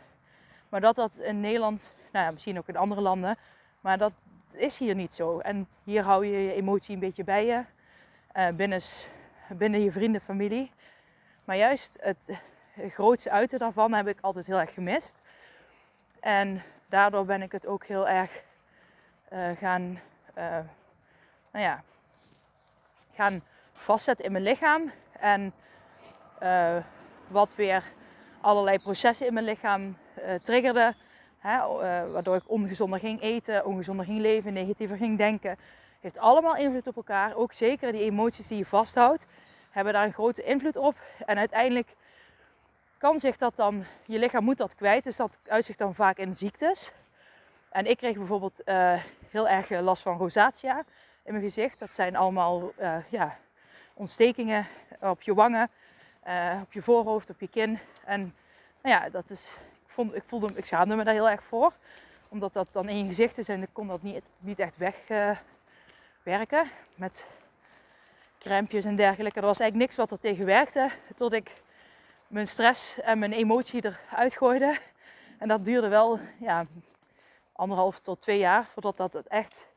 Maar 0.68 0.80
dat 0.80 0.94
dat 0.94 1.18
in 1.18 1.40
Nederland, 1.40 1.92
nou 2.12 2.24
ja, 2.24 2.30
misschien 2.30 2.58
ook 2.58 2.68
in 2.68 2.76
andere 2.76 3.00
landen, 3.00 3.36
maar 3.80 3.98
dat 3.98 4.12
is 4.52 4.78
hier 4.78 4.94
niet 4.94 5.14
zo. 5.14 5.38
En 5.38 5.68
hier 5.84 6.02
hou 6.02 6.26
je 6.26 6.42
je 6.42 6.52
emotie 6.52 6.94
een 6.94 7.00
beetje 7.00 7.24
bij 7.24 7.46
je. 7.46 7.64
Uh, 8.36 8.48
binnen, 8.48 8.80
binnen 9.48 9.80
je 9.80 9.92
vrienden, 9.92 10.20
familie. 10.20 10.70
Maar 11.44 11.56
juist 11.56 11.96
het 12.00 12.28
grootste 12.76 13.30
uiten 13.30 13.58
daarvan 13.58 13.92
heb 13.92 14.08
ik 14.08 14.18
altijd 14.20 14.46
heel 14.46 14.58
erg 14.58 14.74
gemist. 14.74 15.20
En 16.20 16.62
daardoor 16.88 17.24
ben 17.24 17.42
ik 17.42 17.52
het 17.52 17.66
ook 17.66 17.84
heel 17.84 18.08
erg 18.08 18.42
uh, 19.32 19.50
gaan, 19.58 20.00
uh, 20.38 20.58
nou 21.50 21.64
ja, 21.64 21.82
gaan 23.14 23.42
vastzetten 23.72 24.24
in 24.24 24.32
mijn 24.32 24.44
lichaam. 24.44 24.92
En 25.18 25.52
uh, 26.42 26.76
wat 27.26 27.54
weer 27.54 27.84
allerlei 28.40 28.78
processen 28.78 29.26
in 29.26 29.34
mijn 29.34 29.46
lichaam 29.46 29.96
triggerde. 30.42 30.94
Hè, 31.38 31.58
waardoor 32.12 32.36
ik 32.36 32.50
ongezonder 32.50 32.98
ging 32.98 33.22
eten, 33.22 33.64
ongezonder 33.64 34.04
ging 34.04 34.20
leven, 34.20 34.52
negatiever 34.52 34.96
ging 34.96 35.18
denken. 35.18 35.58
Heeft 36.00 36.18
allemaal 36.18 36.56
invloed 36.56 36.86
op 36.86 36.96
elkaar. 36.96 37.34
Ook 37.34 37.52
zeker 37.52 37.92
die 37.92 38.00
emoties 38.00 38.48
die 38.48 38.58
je 38.58 38.66
vasthoudt, 38.66 39.26
hebben 39.70 39.92
daar 39.92 40.04
een 40.04 40.12
grote 40.12 40.42
invloed 40.42 40.76
op. 40.76 40.96
En 41.26 41.38
uiteindelijk 41.38 41.94
kan 43.04 43.20
zich 43.20 43.36
dat 43.36 43.56
dan, 43.56 43.84
je 44.06 44.18
lichaam 44.18 44.44
moet 44.44 44.58
dat 44.58 44.74
kwijt. 44.74 45.04
Dus 45.04 45.16
dat 45.16 45.38
uitzicht 45.46 45.78
dan 45.78 45.94
vaak 45.94 46.16
in 46.16 46.34
ziektes. 46.34 46.90
En 47.68 47.86
ik 47.86 47.96
kreeg 47.96 48.16
bijvoorbeeld 48.16 48.60
uh, 48.64 49.02
heel 49.30 49.48
erg 49.48 49.70
last 49.70 50.02
van 50.02 50.16
rosacea 50.16 50.84
in 51.22 51.32
mijn 51.32 51.44
gezicht. 51.44 51.78
Dat 51.78 51.90
zijn 51.90 52.16
allemaal 52.16 52.72
uh, 52.80 52.96
ja, 53.08 53.36
ontstekingen 53.94 54.66
op 55.00 55.22
je 55.22 55.34
wangen, 55.34 55.70
op 56.62 56.72
je 56.72 56.82
voorhoofd, 56.82 57.30
op 57.30 57.40
je 57.40 57.48
kin. 57.48 57.78
En 58.04 58.34
nou 58.82 58.94
ja, 58.94 59.08
dat 59.08 59.30
is, 59.30 59.50
ik, 59.86 59.92
vond, 59.92 60.14
ik, 60.14 60.22
voelde, 60.26 60.48
ik 60.54 60.64
schaamde 60.64 60.96
me 60.96 61.04
daar 61.04 61.14
heel 61.14 61.30
erg 61.30 61.42
voor. 61.42 61.72
Omdat 62.28 62.52
dat 62.52 62.68
dan 62.70 62.88
in 62.88 62.98
je 62.98 63.06
gezicht 63.06 63.38
is 63.38 63.48
en 63.48 63.62
ik 63.62 63.68
kon 63.72 63.86
dat 63.86 64.02
niet, 64.02 64.24
niet 64.38 64.58
echt 64.58 64.76
wegwerken 64.76 66.70
met 66.94 67.26
crèmpjes 68.38 68.84
en 68.84 68.96
dergelijke. 68.96 69.40
Er 69.40 69.46
was 69.46 69.60
eigenlijk 69.60 69.90
niks 69.90 69.96
wat 69.96 70.10
er 70.10 70.18
tegen 70.18 70.46
werkte. 70.46 70.90
Tot 71.14 71.32
ik 71.32 71.62
mijn 72.34 72.46
stress 72.46 73.00
en 73.00 73.18
mijn 73.18 73.32
emotie 73.32 73.84
eruit 73.84 74.36
gooide. 74.36 74.78
En 75.38 75.48
dat 75.48 75.64
duurde 75.64 75.88
wel 75.88 76.20
ja, 76.38 76.66
anderhalf 77.52 78.00
tot 78.00 78.20
twee 78.20 78.38
jaar 78.38 78.66
voordat 78.72 78.96
dat 78.96 79.12
het 79.12 79.26
echt 79.26 79.68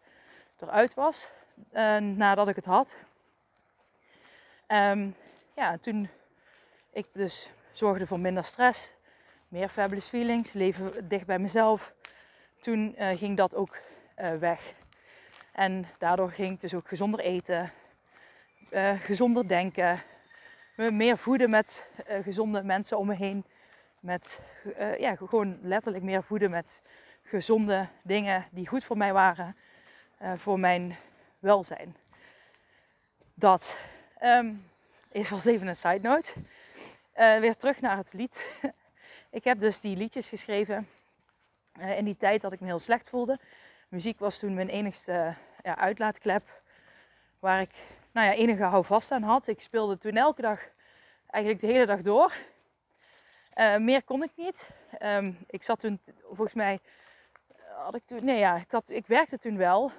eruit 0.59 0.93
was. 0.93 1.27
Uh, 1.73 1.97
nadat 1.97 2.47
ik 2.47 2.55
het 2.55 2.65
had. 2.65 2.95
Um, 4.67 5.15
ja, 5.55 5.77
toen 5.77 6.09
ik 6.91 7.07
dus 7.13 7.49
zorgde 7.71 8.07
voor 8.07 8.19
minder 8.19 8.43
stress, 8.43 8.91
meer 9.47 9.69
fabulous 9.69 10.05
feelings, 10.05 10.53
leven 10.53 11.07
dicht 11.07 11.25
bij 11.25 11.39
mezelf. 11.39 11.93
Toen 12.59 12.95
uh, 12.97 13.17
ging 13.17 13.37
dat 13.37 13.55
ook 13.55 13.77
uh, 14.19 14.35
weg. 14.35 14.73
En 15.51 15.87
daardoor 15.97 16.31
ging 16.31 16.53
ik 16.53 16.61
dus 16.61 16.73
ook 16.73 16.87
gezonder 16.87 17.19
eten, 17.19 17.71
gezonder 18.99 19.47
denken, 19.47 20.03
me 20.77 20.91
meer 20.91 21.17
voeden 21.17 21.49
met 21.49 21.89
gezonde 22.23 22.63
mensen 22.63 22.97
om 22.97 23.07
me 23.07 23.15
heen. 23.15 23.45
Met 23.99 24.39
ja, 24.97 25.15
gewoon 25.15 25.59
letterlijk 25.61 26.03
meer 26.03 26.23
voeden 26.23 26.49
met 26.49 26.81
gezonde 27.23 27.87
dingen 28.03 28.45
die 28.51 28.67
goed 28.67 28.83
voor 28.83 28.97
mij 28.97 29.13
waren, 29.13 29.55
uh, 30.21 30.33
voor 30.35 30.59
mijn 30.59 30.97
welzijn. 31.39 31.95
Dat 33.33 33.77
um, 34.23 34.65
is 35.11 35.29
wel 35.29 35.39
even 35.45 35.67
een 35.67 35.75
side 35.75 35.99
note. 36.01 36.33
Weer 37.13 37.55
terug 37.55 37.81
naar 37.81 37.97
het 37.97 38.13
lied. 38.13 38.61
ik 39.29 39.43
heb 39.43 39.59
dus 39.59 39.81
die 39.81 39.97
liedjes 39.97 40.29
geschreven 40.29 40.87
in 41.79 42.05
die 42.05 42.17
tijd 42.17 42.41
dat 42.41 42.53
ik 42.53 42.59
me 42.59 42.65
heel 42.65 42.79
slecht 42.79 43.09
voelde. 43.09 43.39
Muziek 43.87 44.19
was 44.19 44.39
toen 44.39 44.53
mijn 44.53 44.69
enigste 44.69 45.35
ja, 45.63 45.77
uitlaatklep 45.77 46.61
waar 47.39 47.61
ik 47.61 47.75
nou 48.17 48.29
ja, 48.29 48.35
enige 48.35 48.63
houvast 48.63 49.11
aan 49.11 49.23
had. 49.23 49.47
Ik 49.47 49.61
speelde 49.61 49.97
toen 49.97 50.15
elke 50.15 50.41
dag, 50.41 50.59
eigenlijk 51.29 51.63
de 51.63 51.71
hele 51.71 51.85
dag 51.85 52.01
door. 52.01 52.33
Uh, 53.55 53.77
meer 53.77 54.03
kon 54.03 54.23
ik 54.23 54.31
niet. 54.35 54.69
Um, 55.01 55.37
ik 55.47 55.63
zat 55.63 55.79
toen 55.79 55.99
volgens 56.23 56.53
mij 56.53 56.79
had 57.75 57.95
ik 57.95 58.01
toen, 58.05 58.25
nee 58.25 58.37
ja, 58.37 58.55
ik, 58.55 58.71
had, 58.71 58.89
ik 58.89 59.07
werkte 59.07 59.37
toen 59.37 59.57
wel. 59.57 59.91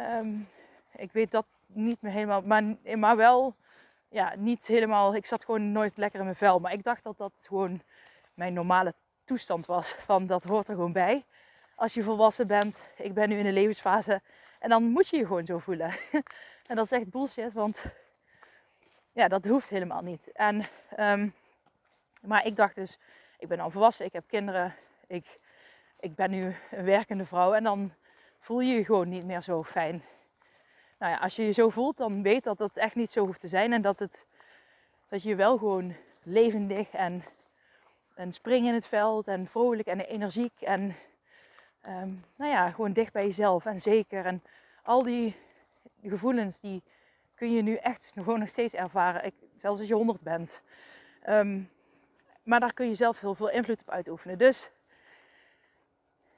Um, 0.00 0.48
ik 0.92 1.12
weet 1.12 1.30
dat 1.30 1.46
niet 1.66 2.02
meer 2.02 2.12
helemaal, 2.12 2.42
maar, 2.42 2.62
maar 2.98 3.16
wel, 3.16 3.54
ja, 4.08 4.34
niet 4.36 4.66
helemaal. 4.66 5.14
Ik 5.14 5.26
zat 5.26 5.44
gewoon 5.44 5.72
nooit 5.72 5.96
lekker 5.96 6.18
in 6.18 6.24
mijn 6.24 6.36
vel. 6.36 6.58
Maar 6.58 6.72
ik 6.72 6.82
dacht 6.82 7.02
dat 7.02 7.18
dat 7.18 7.32
gewoon 7.46 7.82
mijn 8.34 8.52
normale 8.52 8.94
toestand 9.24 9.66
was. 9.66 9.92
Van 9.92 10.26
dat 10.26 10.44
hoort 10.44 10.68
er 10.68 10.74
gewoon 10.74 10.92
bij. 10.92 11.24
Als 11.74 11.94
je 11.94 12.02
volwassen 12.02 12.46
bent, 12.46 12.82
ik 12.96 13.14
ben 13.14 13.28
nu 13.28 13.38
in 13.38 13.46
een 13.46 13.52
levensfase. 13.52 14.22
En 14.58 14.68
dan 14.68 14.82
moet 14.82 15.08
je 15.08 15.16
je 15.16 15.26
gewoon 15.26 15.44
zo 15.44 15.58
voelen. 15.58 15.92
en 16.68 16.76
dat 16.76 16.84
is 16.84 16.92
echt 16.92 17.10
bullshit, 17.10 17.52
want 17.52 17.84
ja, 19.20 19.28
dat 19.28 19.44
hoeft 19.44 19.68
helemaal 19.68 20.02
niet. 20.02 20.32
En, 20.32 20.64
um, 20.98 21.34
maar 22.22 22.46
ik 22.46 22.56
dacht 22.56 22.74
dus, 22.74 22.98
ik 23.38 23.48
ben 23.48 23.60
al 23.60 23.70
volwassen, 23.70 24.06
ik 24.06 24.12
heb 24.12 24.24
kinderen, 24.28 24.74
ik 25.06 25.38
ik 26.00 26.14
ben 26.14 26.30
nu 26.30 26.54
een 26.70 26.84
werkende 26.84 27.24
vrouw 27.24 27.54
en 27.54 27.62
dan 27.62 27.92
voel 28.40 28.60
je 28.60 28.74
je 28.74 28.84
gewoon 28.84 29.08
niet 29.08 29.24
meer 29.24 29.42
zo 29.42 29.62
fijn. 29.62 30.02
Nou 30.98 31.12
ja, 31.12 31.18
als 31.18 31.36
je 31.36 31.44
je 31.44 31.52
zo 31.52 31.68
voelt, 31.68 31.96
dan 31.96 32.22
weet 32.22 32.44
dat 32.44 32.58
dat 32.58 32.76
echt 32.76 32.94
niet 32.94 33.10
zo 33.10 33.26
hoeft 33.26 33.40
te 33.40 33.48
zijn 33.48 33.72
en 33.72 33.82
dat, 33.82 33.98
het, 33.98 34.26
dat 35.08 35.22
je 35.22 35.34
wel 35.34 35.58
gewoon 35.58 35.94
levendig 36.22 36.90
en, 36.90 37.24
en 38.14 38.32
spring 38.32 38.66
in 38.66 38.74
het 38.74 38.86
veld 38.86 39.26
en 39.26 39.46
vrolijk 39.46 39.88
en 39.88 40.00
energiek 40.00 40.60
en 40.60 40.96
um, 41.86 42.24
nou 42.36 42.50
ja, 42.50 42.70
gewoon 42.70 42.92
dicht 42.92 43.12
bij 43.12 43.24
jezelf 43.24 43.66
en 43.66 43.80
zeker. 43.80 44.26
En 44.26 44.42
al 44.82 45.02
die 45.02 45.36
gevoelens 46.02 46.60
die 46.60 46.82
kun 47.34 47.52
je 47.52 47.62
nu 47.62 47.74
echt 47.74 48.12
gewoon 48.14 48.38
nog 48.38 48.48
steeds 48.48 48.74
ervaren, 48.74 49.24
ik, 49.24 49.34
zelfs 49.54 49.78
als 49.78 49.88
je 49.88 49.94
honderd 49.94 50.22
bent. 50.22 50.62
Um, 51.28 51.70
maar 52.42 52.60
daar 52.60 52.74
kun 52.74 52.88
je 52.88 52.94
zelf 52.94 53.20
heel 53.20 53.34
veel 53.34 53.50
invloed 53.50 53.80
op 53.80 53.90
uitoefenen. 53.90 54.38
Dus, 54.38 54.70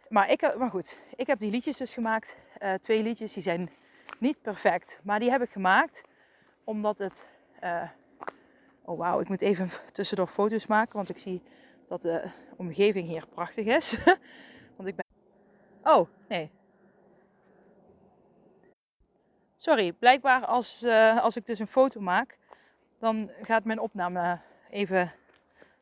maar, 0.08 0.30
ik, 0.30 0.56
maar 0.58 0.70
goed, 0.70 0.96
ik 1.16 1.26
heb 1.26 1.38
die 1.38 1.50
liedjes 1.50 1.76
dus 1.76 1.94
gemaakt. 1.94 2.36
Uh, 2.62 2.74
twee 2.74 3.02
liedjes, 3.02 3.32
die 3.32 3.42
zijn 3.42 3.70
niet 4.18 4.42
perfect. 4.42 5.00
Maar 5.02 5.18
die 5.18 5.30
heb 5.30 5.42
ik 5.42 5.50
gemaakt 5.50 6.02
omdat 6.64 6.98
het... 6.98 7.26
Uh, 7.64 7.82
oh 8.84 8.98
wauw, 8.98 9.20
ik 9.20 9.28
moet 9.28 9.40
even 9.40 9.68
tussendoor 9.92 10.26
foto's 10.26 10.66
maken. 10.66 10.96
Want 10.96 11.08
ik 11.08 11.18
zie 11.18 11.42
dat 11.88 12.00
de 12.00 12.30
omgeving 12.56 13.08
hier 13.08 13.26
prachtig 13.26 13.66
is. 13.66 13.96
want 14.76 14.88
ik 14.88 14.96
ben... 14.96 15.04
Oh, 15.82 16.08
nee. 16.28 16.50
Sorry, 19.62 19.92
blijkbaar 19.92 20.46
als, 20.46 20.82
uh, 20.82 21.22
als 21.22 21.36
ik 21.36 21.46
dus 21.46 21.58
een 21.58 21.66
foto 21.66 22.00
maak, 22.00 22.38
dan 22.98 23.30
gaat 23.42 23.64
mijn 23.64 23.78
opname 23.78 24.38
even 24.70 25.12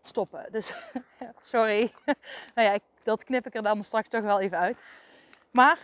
stoppen. 0.02 0.46
Dus 0.52 0.72
sorry. 1.42 1.92
nou 2.54 2.68
ja, 2.68 2.72
ik, 2.72 2.82
dat 3.02 3.24
knip 3.24 3.46
ik 3.46 3.54
er 3.54 3.62
dan 3.62 3.84
straks 3.84 4.08
toch 4.08 4.22
wel 4.22 4.40
even 4.40 4.58
uit. 4.58 4.78
Maar 5.50 5.78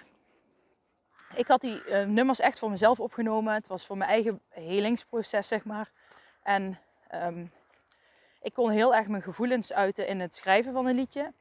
ik 1.34 1.46
had 1.46 1.60
die 1.60 1.84
uh, 1.86 2.04
nummers 2.04 2.40
echt 2.40 2.58
voor 2.58 2.70
mezelf 2.70 3.00
opgenomen. 3.00 3.54
Het 3.54 3.66
was 3.66 3.86
voor 3.86 3.96
mijn 3.96 4.10
eigen 4.10 4.40
helingsproces, 4.48 5.48
zeg 5.48 5.64
maar. 5.64 5.90
En 6.42 6.78
um, 7.14 7.52
ik 8.40 8.54
kon 8.54 8.70
heel 8.70 8.94
erg 8.94 9.06
mijn 9.06 9.22
gevoelens 9.22 9.72
uiten 9.72 10.06
in 10.06 10.20
het 10.20 10.34
schrijven 10.34 10.72
van 10.72 10.86
een 10.86 10.94
liedje. 10.94 11.32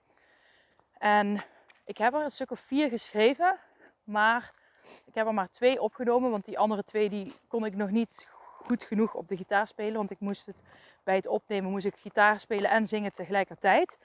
En 0.98 1.44
ik 1.86 1.98
heb 1.98 2.14
er 2.14 2.24
een 2.24 2.32
stuk 2.32 2.52
of 2.52 2.60
vier 2.60 2.90
geschreven, 2.90 3.58
maar 4.04 4.62
ik 5.06 5.16
heb 5.16 5.28
er 5.28 5.34
maar 5.34 5.50
twee 5.50 5.82
opgenomen, 5.82 6.32
want 6.32 6.46
die 6.46 6.60
andere 6.60 6.84
twee 6.84 7.10
die 7.10 7.34
kon 7.48 7.66
ik 7.66 7.76
nog 7.76 7.90
niet 7.90 8.28
goed 8.64 8.84
genoeg 8.84 9.14
op 9.14 9.28
de 9.28 9.38
gitaar 9.38 9.68
spelen. 9.68 9.94
Want 9.94 10.12
ik 10.12 10.20
moest 10.20 10.46
het 10.46 10.62
bij 11.04 11.16
het 11.16 11.28
opnemen 11.28 11.72
moest 11.72 11.86
ik 11.86 11.96
gitaar 11.96 12.40
spelen 12.40 12.70
en 12.70 12.86
zingen 12.86 13.14
tegelijkertijd. 13.14 13.98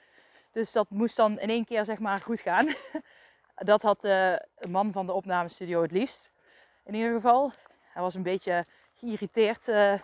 Dus 0.51 0.71
dat 0.71 0.89
moest 0.89 1.15
dan 1.15 1.39
in 1.39 1.49
één 1.49 1.65
keer 1.65 1.85
zeg 1.85 1.99
maar 1.99 2.21
goed 2.21 2.39
gaan. 2.39 2.67
Dat 3.55 3.81
had 3.81 4.01
de 4.01 4.45
man 4.69 4.91
van 4.91 5.05
de 5.05 5.13
opnamestudio 5.13 5.81
het 5.81 5.91
liefst. 5.91 6.31
In 6.83 6.93
ieder 6.93 7.13
geval. 7.13 7.51
Hij 7.93 8.01
was 8.01 8.15
een 8.15 8.23
beetje 8.23 8.65
geïrriteerd, 8.93 9.67
uh, 9.67 9.93
uh, 9.93 9.99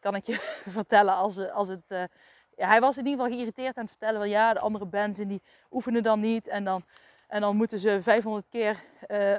kan 0.00 0.14
ik 0.14 0.26
je 0.26 0.60
vertellen. 0.78 1.14
Als, 1.14 1.50
als 1.50 1.68
het, 1.68 1.88
ja, 2.56 2.66
hij 2.66 2.80
was 2.80 2.96
in 2.96 3.06
ieder 3.06 3.20
geval 3.20 3.36
geïrriteerd 3.36 3.76
aan 3.76 3.82
het 3.82 3.92
vertellen. 3.92 4.20
Van 4.20 4.28
ja, 4.28 4.52
de 4.52 4.60
andere 4.60 4.84
bands 4.84 5.16
die 5.16 5.42
oefenen 5.70 6.02
dan 6.02 6.20
niet. 6.20 6.48
En 6.48 6.64
dan, 6.64 6.84
en 7.30 7.40
dan 7.40 7.56
moeten 7.56 7.78
ze 7.78 7.98
500 8.02 8.46
keer 8.50 8.82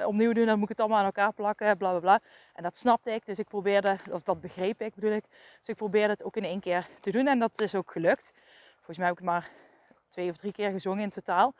opnieuw 0.04 0.32
doen. 0.32 0.46
Dan 0.46 0.54
moet 0.54 0.62
ik 0.62 0.68
het 0.68 0.80
allemaal 0.80 0.98
aan 0.98 1.04
elkaar 1.04 1.32
plakken. 1.32 1.76
Bla 1.76 1.90
bla 1.90 2.00
bla. 2.00 2.20
En 2.54 2.62
dat 2.62 2.76
snapte 2.76 3.10
ik. 3.10 3.26
Dus 3.26 3.38
ik 3.38 3.48
probeerde, 3.48 3.98
of 4.10 4.22
dat 4.22 4.40
begreep 4.40 4.80
ik 4.80 4.94
bedoel 4.94 5.12
ik. 5.12 5.24
Dus 5.58 5.68
ik 5.68 5.76
probeerde 5.76 6.12
het 6.12 6.24
ook 6.24 6.36
in 6.36 6.44
één 6.44 6.60
keer 6.60 6.88
te 7.00 7.10
doen. 7.10 7.26
En 7.26 7.38
dat 7.38 7.60
is 7.60 7.74
ook 7.74 7.90
gelukt. 7.90 8.32
Volgens 8.76 8.98
mij 8.98 9.06
heb 9.06 9.18
ik 9.18 9.24
maar 9.24 9.50
twee 10.08 10.30
of 10.30 10.36
drie 10.36 10.52
keer 10.52 10.70
gezongen 10.70 11.02
in 11.02 11.10
totaal. 11.10 11.54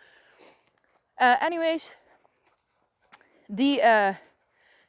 Uh, 1.19 1.43
anyways, 1.43 1.93
die, 3.47 3.79
uh, 3.79 4.09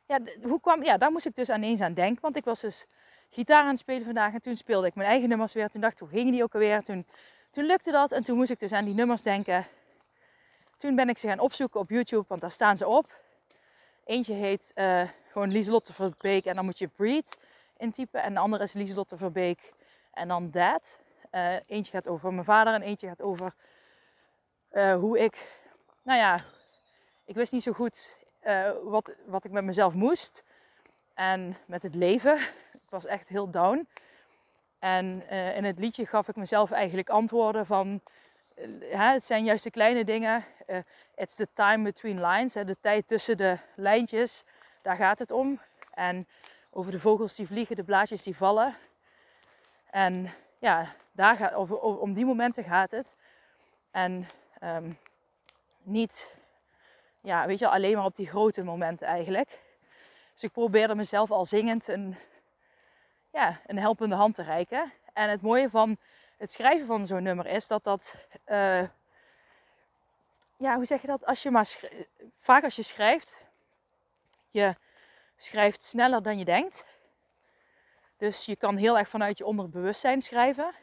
ja, 0.06 0.20
hoe 0.42 0.62
kwam, 0.62 0.84
ja, 0.84 0.98
daar 0.98 1.12
moest 1.12 1.26
ik 1.26 1.36
dus 1.36 1.50
ineens 1.50 1.82
aan 1.82 1.94
denken. 1.94 2.22
Want 2.22 2.36
ik 2.36 2.44
was 2.44 2.62
dus 2.62 2.86
gitaar 3.30 3.62
aan 3.62 3.68
het 3.68 3.80
spelen 3.80 4.06
vandaag 4.06 4.34
en 4.34 4.42
toen 4.42 4.56
speelde 4.56 4.88
ik 4.88 4.96
mijn 4.96 5.10
eigen 5.10 5.30
nummers 5.30 5.54
weer. 5.54 5.70
Toen 5.70 5.82
dacht 5.82 5.94
ik, 5.94 6.00
hoe 6.00 6.10
gingen 6.10 6.32
die 6.32 6.44
ook 6.44 6.54
alweer? 6.54 6.84
Toen, 6.84 7.06
toen 7.52 7.64
lukte 7.64 7.92
dat 7.92 8.12
en 8.12 8.24
toen 8.24 8.38
moest 8.38 8.52
ik 8.52 8.60
dus 8.60 8.72
aan 8.72 8.86
die 8.86 8.94
nummers 8.94 9.22
denken. 9.22 9.68
Toen 10.84 10.96
ben 10.96 11.10
ik 11.10 11.18
ze 11.18 11.28
gaan 11.28 11.40
opzoeken 11.40 11.80
op 11.80 11.90
YouTube, 11.90 12.26
want 12.28 12.42
daar 12.42 12.52
staan 12.52 12.78
ze 12.78 12.88
op. 12.88 13.14
Eentje 14.06 14.34
heet 14.34 14.72
uh, 14.76 15.10
gewoon 15.32 15.52
Lieselotte 15.52 15.94
Verbeek 15.94 16.46
en 16.46 16.56
dan 16.56 16.66
moet 16.66 16.78
je 16.78 16.88
Breed 16.88 17.40
intypen. 17.78 18.24
En 18.24 18.34
de 18.34 18.40
andere 18.40 18.64
is 18.64 18.74
Lieselotte 18.74 19.18
Verbeek 19.18 19.74
en 20.12 20.28
dan 20.28 20.52
Dad. 20.52 20.98
eentje 21.68 21.92
gaat 21.92 22.08
over 22.08 22.34
mijn 22.34 22.46
vader 22.46 22.74
en 22.74 22.82
eentje 22.82 23.08
gaat 23.08 23.22
over 23.22 23.54
hoe 25.00 25.20
ik 25.20 25.62
nou 26.02 26.20
ja, 26.20 26.40
ik 27.26 27.36
wist 27.36 27.52
niet 27.52 27.64
zo 27.64 27.72
goed 27.72 28.14
wat, 28.84 29.16
wat 29.26 29.44
ik 29.44 29.52
met 29.52 29.64
mezelf 29.64 29.94
moest. 29.94 30.44
En 31.14 31.58
met 31.66 31.84
het 31.84 31.96
leven. 31.96 32.38
Ik 32.74 32.90
was 32.90 33.06
echt 33.06 33.28
heel 33.28 33.52
down. 33.52 33.88
En 34.80 35.30
in 35.30 35.64
het 35.64 35.80
liedje 35.80 36.06
gaf 36.06 36.28
ik 36.28 36.36
mezelf 36.36 36.72
eigenlijk 36.72 37.10
antwoorden 37.10 37.66
van... 37.66 38.02
Uh, 38.56 39.12
het 39.12 39.26
zijn 39.26 39.44
juist 39.46 39.64
de 39.64 39.72
kleine 39.72 40.04
dingen. 40.04 40.46
it's 41.16 41.36
the 41.36 41.48
time 41.54 41.84
between 41.84 42.26
lines. 42.26 42.54
Hè, 42.54 42.66
de 42.66 42.78
tijd 42.82 43.08
tussen 43.08 43.38
de 43.38 43.58
lijntjes. 43.76 44.44
Daar 44.82 44.96
gaat 44.96 45.20
het 45.20 45.32
om. 45.32 45.60
En 45.94 46.28
over 46.70 46.92
de 46.92 47.00
vogels 47.00 47.36
die 47.36 47.48
vliegen, 47.48 47.76
de 47.76 47.84
blaadjes 47.84 48.24
die 48.24 48.36
vallen. 48.36 48.76
En 49.90 50.34
ja, 50.60 50.96
daar 51.12 51.36
gaat, 51.36 51.56
om 51.80 52.14
die 52.14 52.26
momenten 52.26 52.64
gaat 52.64 52.92
het. 52.92 53.16
En 53.92 54.28
um, 54.64 54.98
niet, 55.84 56.28
ja, 57.22 57.46
weet 57.46 57.60
je, 57.60 57.68
alleen 57.68 57.96
maar 57.96 58.06
op 58.06 58.16
die 58.16 58.28
grote 58.28 58.64
momenten 58.64 59.08
eigenlijk. 59.08 59.50
Dus 60.34 60.44
ik 60.44 60.52
probeerde 60.52 60.96
mezelf 60.96 61.32
al 61.32 61.46
zingend 61.46 61.88
een, 61.88 62.16
ja, 63.32 63.60
een 63.66 63.78
helpende 63.78 64.16
hand 64.16 64.36
te 64.36 64.44
reiken. 64.44 64.94
En 65.14 65.30
het 65.30 65.42
mooie 65.42 65.70
van 65.70 65.98
het 66.38 66.52
schrijven 66.52 66.86
van 66.86 67.06
zo'n 67.06 67.24
nummer 67.24 67.46
is 67.46 67.68
dat 67.68 67.84
dat, 67.84 68.14
uh, 68.48 68.84
ja, 70.58 70.76
hoe 70.76 70.86
zeg 70.86 71.02
je 71.02 71.08
dat? 71.08 71.26
Als 71.26 71.44
je 71.44 71.52
maar 71.52 71.78
vaak 72.38 72.64
als 72.64 72.76
je 72.76 72.84
schrijft, 72.84 73.36
je 74.52 74.76
schrijft 75.38 75.84
sneller 75.84 76.24
dan 76.24 76.38
je 76.38 76.46
denkt. 76.46 76.84
Dus 78.18 78.46
je 78.46 78.56
kan 78.56 78.76
heel 78.76 78.98
erg 78.98 79.10
vanuit 79.10 79.38
je 79.38 79.46
onderbewustzijn 79.46 80.22
schrijven. 80.22 80.74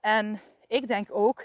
En 0.00 0.40
ik 0.66 0.86
denk 0.86 1.08
ook 1.10 1.44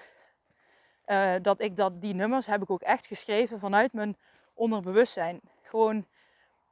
uh, 1.07 1.35
dat 1.41 1.61
ik 1.61 1.75
dat, 1.75 2.01
die 2.01 2.13
nummers 2.13 2.45
heb 2.45 2.61
ik 2.61 2.69
ook 2.69 2.81
echt 2.81 3.05
geschreven 3.05 3.59
vanuit 3.59 3.93
mijn 3.93 4.17
onderbewustzijn. 4.53 5.41
Gewoon, 5.63 6.07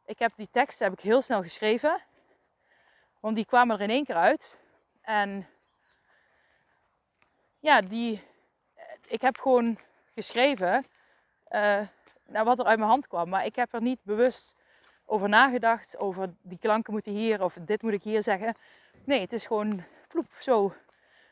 ik 0.06 0.20
heb 0.20 0.36
die 0.36 0.48
tekst 0.52 0.80
heb 0.80 0.94
ik 0.94 1.00
heel 1.00 1.22
snel 1.22 1.42
geschreven. 1.42 2.02
Want 3.20 3.36
die 3.36 3.46
kwamen 3.46 3.76
er 3.76 3.82
in 3.82 3.90
één 3.90 4.06
keer 4.06 4.16
uit. 4.16 4.58
En 5.02 5.48
ja, 7.64 7.82
die, 7.82 8.22
ik 9.08 9.22
heb 9.22 9.38
gewoon 9.38 9.78
geschreven 10.16 10.86
uh, 11.50 11.80
naar 12.26 12.46
wat 12.46 12.60
er 12.60 12.66
uit 12.66 12.78
mijn 12.78 12.90
hand 12.90 13.08
kwam. 13.08 13.30
Maar 13.30 13.46
ik 13.46 13.56
heb 13.56 13.74
er 13.74 13.82
niet 13.82 14.00
bewust 14.04 14.56
over 15.06 15.30
nagedacht. 15.30 15.98
Over 15.98 16.34
die 16.42 16.58
klanken 16.58 16.94
moeten 16.94 17.12
hier 17.12 17.44
of 17.44 17.58
dit 17.62 17.82
moet 17.82 17.94
ik 17.94 18.04
hier 18.04 18.24
zeggen. 18.24 18.56
Nee, 19.04 19.20
het 19.20 19.34
is 19.34 19.46
gewoon 19.46 19.84
vloep, 20.08 20.26
zo 20.40 20.74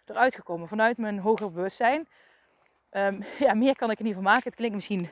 eruit 0.06 0.36
gekomen 0.36 0.67
vanuit 0.67 0.98
mijn 0.98 1.20
hoger 1.20 1.52
bewustzijn. 1.52 2.08
Um, 2.91 3.24
ja, 3.46 3.54
meer 3.54 3.76
kan 3.76 3.91
ik 3.91 3.98
er 3.98 4.04
niet 4.04 4.13
van 4.13 4.24
maken. 4.24 4.44
Het 4.44 4.56
klinkt 4.56 4.76
misschien 4.76 5.10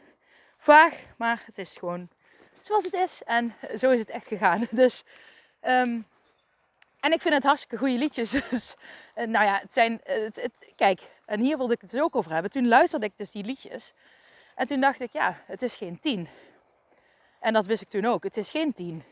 vaag, 0.57 1.03
maar 1.17 1.41
het 1.45 1.57
is 1.57 1.77
gewoon 1.77 2.09
zoals 2.61 2.83
het 2.83 2.93
is. 2.93 3.23
En 3.23 3.53
zo 3.77 3.89
is 3.89 3.99
het 3.99 4.09
echt 4.09 4.27
gegaan. 4.27 4.67
Dus, 4.81 5.03
um, 5.61 6.05
en 6.99 7.11
ik 7.11 7.21
vind 7.21 7.33
het 7.33 7.43
hartstikke 7.43 7.77
goede 7.77 7.97
liedjes. 7.97 8.31
Dus, 8.49 8.75
uh, 9.15 9.27
nou 9.27 9.45
ja, 9.45 9.59
het 9.61 9.73
zijn, 9.73 9.91
uh, 9.91 10.23
het, 10.23 10.41
het, 10.41 10.51
kijk, 10.75 11.01
en 11.25 11.39
hier 11.39 11.57
wilde 11.57 11.73
ik 11.73 11.81
het 11.81 11.91
dus 11.91 12.01
ook 12.01 12.15
over 12.15 12.31
hebben. 12.31 12.51
Toen 12.51 12.67
luisterde 12.67 13.05
ik 13.05 13.13
dus 13.15 13.31
die 13.31 13.43
liedjes. 13.43 13.93
En 14.55 14.67
toen 14.67 14.79
dacht 14.79 14.99
ik, 14.99 15.13
ja, 15.13 15.41
het 15.45 15.61
is 15.61 15.75
geen 15.75 15.99
tien. 15.99 16.27
En 17.39 17.53
dat 17.53 17.65
wist 17.65 17.81
ik 17.81 17.89
toen 17.89 18.05
ook. 18.05 18.23
Het 18.23 18.37
is 18.37 18.49
geen 18.49 18.73
tien. 18.73 19.03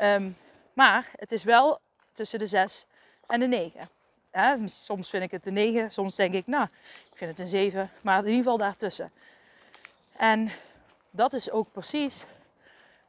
Um, 0.00 0.36
maar 0.72 1.10
het 1.16 1.32
is 1.32 1.44
wel 1.44 1.80
tussen 2.12 2.38
de 2.38 2.46
zes 2.46 2.86
en 3.26 3.40
de 3.40 3.46
negen. 3.46 3.88
Soms 4.68 5.10
vind 5.10 5.22
ik 5.22 5.30
het 5.30 5.46
een 5.46 5.52
9, 5.52 5.90
soms 5.90 6.14
denk 6.14 6.34
ik, 6.34 6.46
nou, 6.46 6.64
ik 7.10 7.16
vind 7.16 7.30
het 7.30 7.40
een 7.40 7.48
7, 7.48 7.90
maar 8.00 8.18
in 8.18 8.24
ieder 8.24 8.42
geval 8.42 8.58
daartussen. 8.58 9.12
En 10.16 10.50
dat 11.10 11.32
is 11.32 11.50
ook 11.50 11.72
precies, 11.72 12.24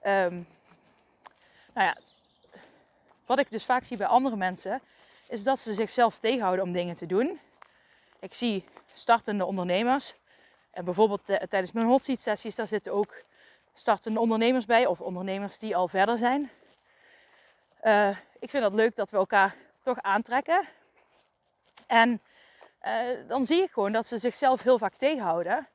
um, 0.06 0.48
nou 1.74 1.88
ja, 1.88 1.98
wat 3.26 3.40
ik 3.40 3.52
dus 3.52 3.66
vaak 3.66 3.86
zie 3.86 3.98
bij 3.98 4.08
andere 4.08 4.36
mensen, 4.36 4.82
is 5.28 5.44
dat 5.44 5.60
ze 5.60 5.74
zichzelf 5.74 6.20
tegenhouden 6.20 6.66
om 6.66 6.72
dingen 6.72 6.96
te 6.96 7.06
doen. 7.06 7.40
Ik 8.20 8.34
zie 8.34 8.66
startende 8.94 9.46
ondernemers, 9.46 10.14
en 10.72 10.86
bijvoorbeeld 10.86 11.26
tijdens 11.26 11.72
mijn 11.72 11.88
hot 11.88 12.04
seat 12.04 12.20
sessies, 12.20 12.56
daar 12.56 12.68
zitten 12.68 12.94
ook 12.94 13.24
startende 13.74 14.20
ondernemers 14.20 14.66
bij, 14.66 14.86
of 14.86 15.02
ondernemers 15.02 15.60
die 15.60 15.76
al 15.76 15.88
verder 15.88 16.18
zijn. 16.18 16.52
Uh, 17.84 18.18
ik 18.40 18.50
vind 18.50 18.64
het 18.64 18.74
leuk 18.74 18.96
dat 18.96 19.10
we 19.10 19.18
elkaar 19.18 19.56
toch 19.84 20.02
aantrekken. 20.02 20.68
En 21.88 22.22
uh, 22.86 23.28
dan 23.28 23.46
zie 23.46 23.62
ik 23.62 23.72
gewoon 23.72 23.92
dat 23.92 24.08
ze 24.08 24.18
zichzelf 24.18 24.62
heel 24.62 24.78
vaak 24.78 24.94
tegenhouden. 24.94 25.68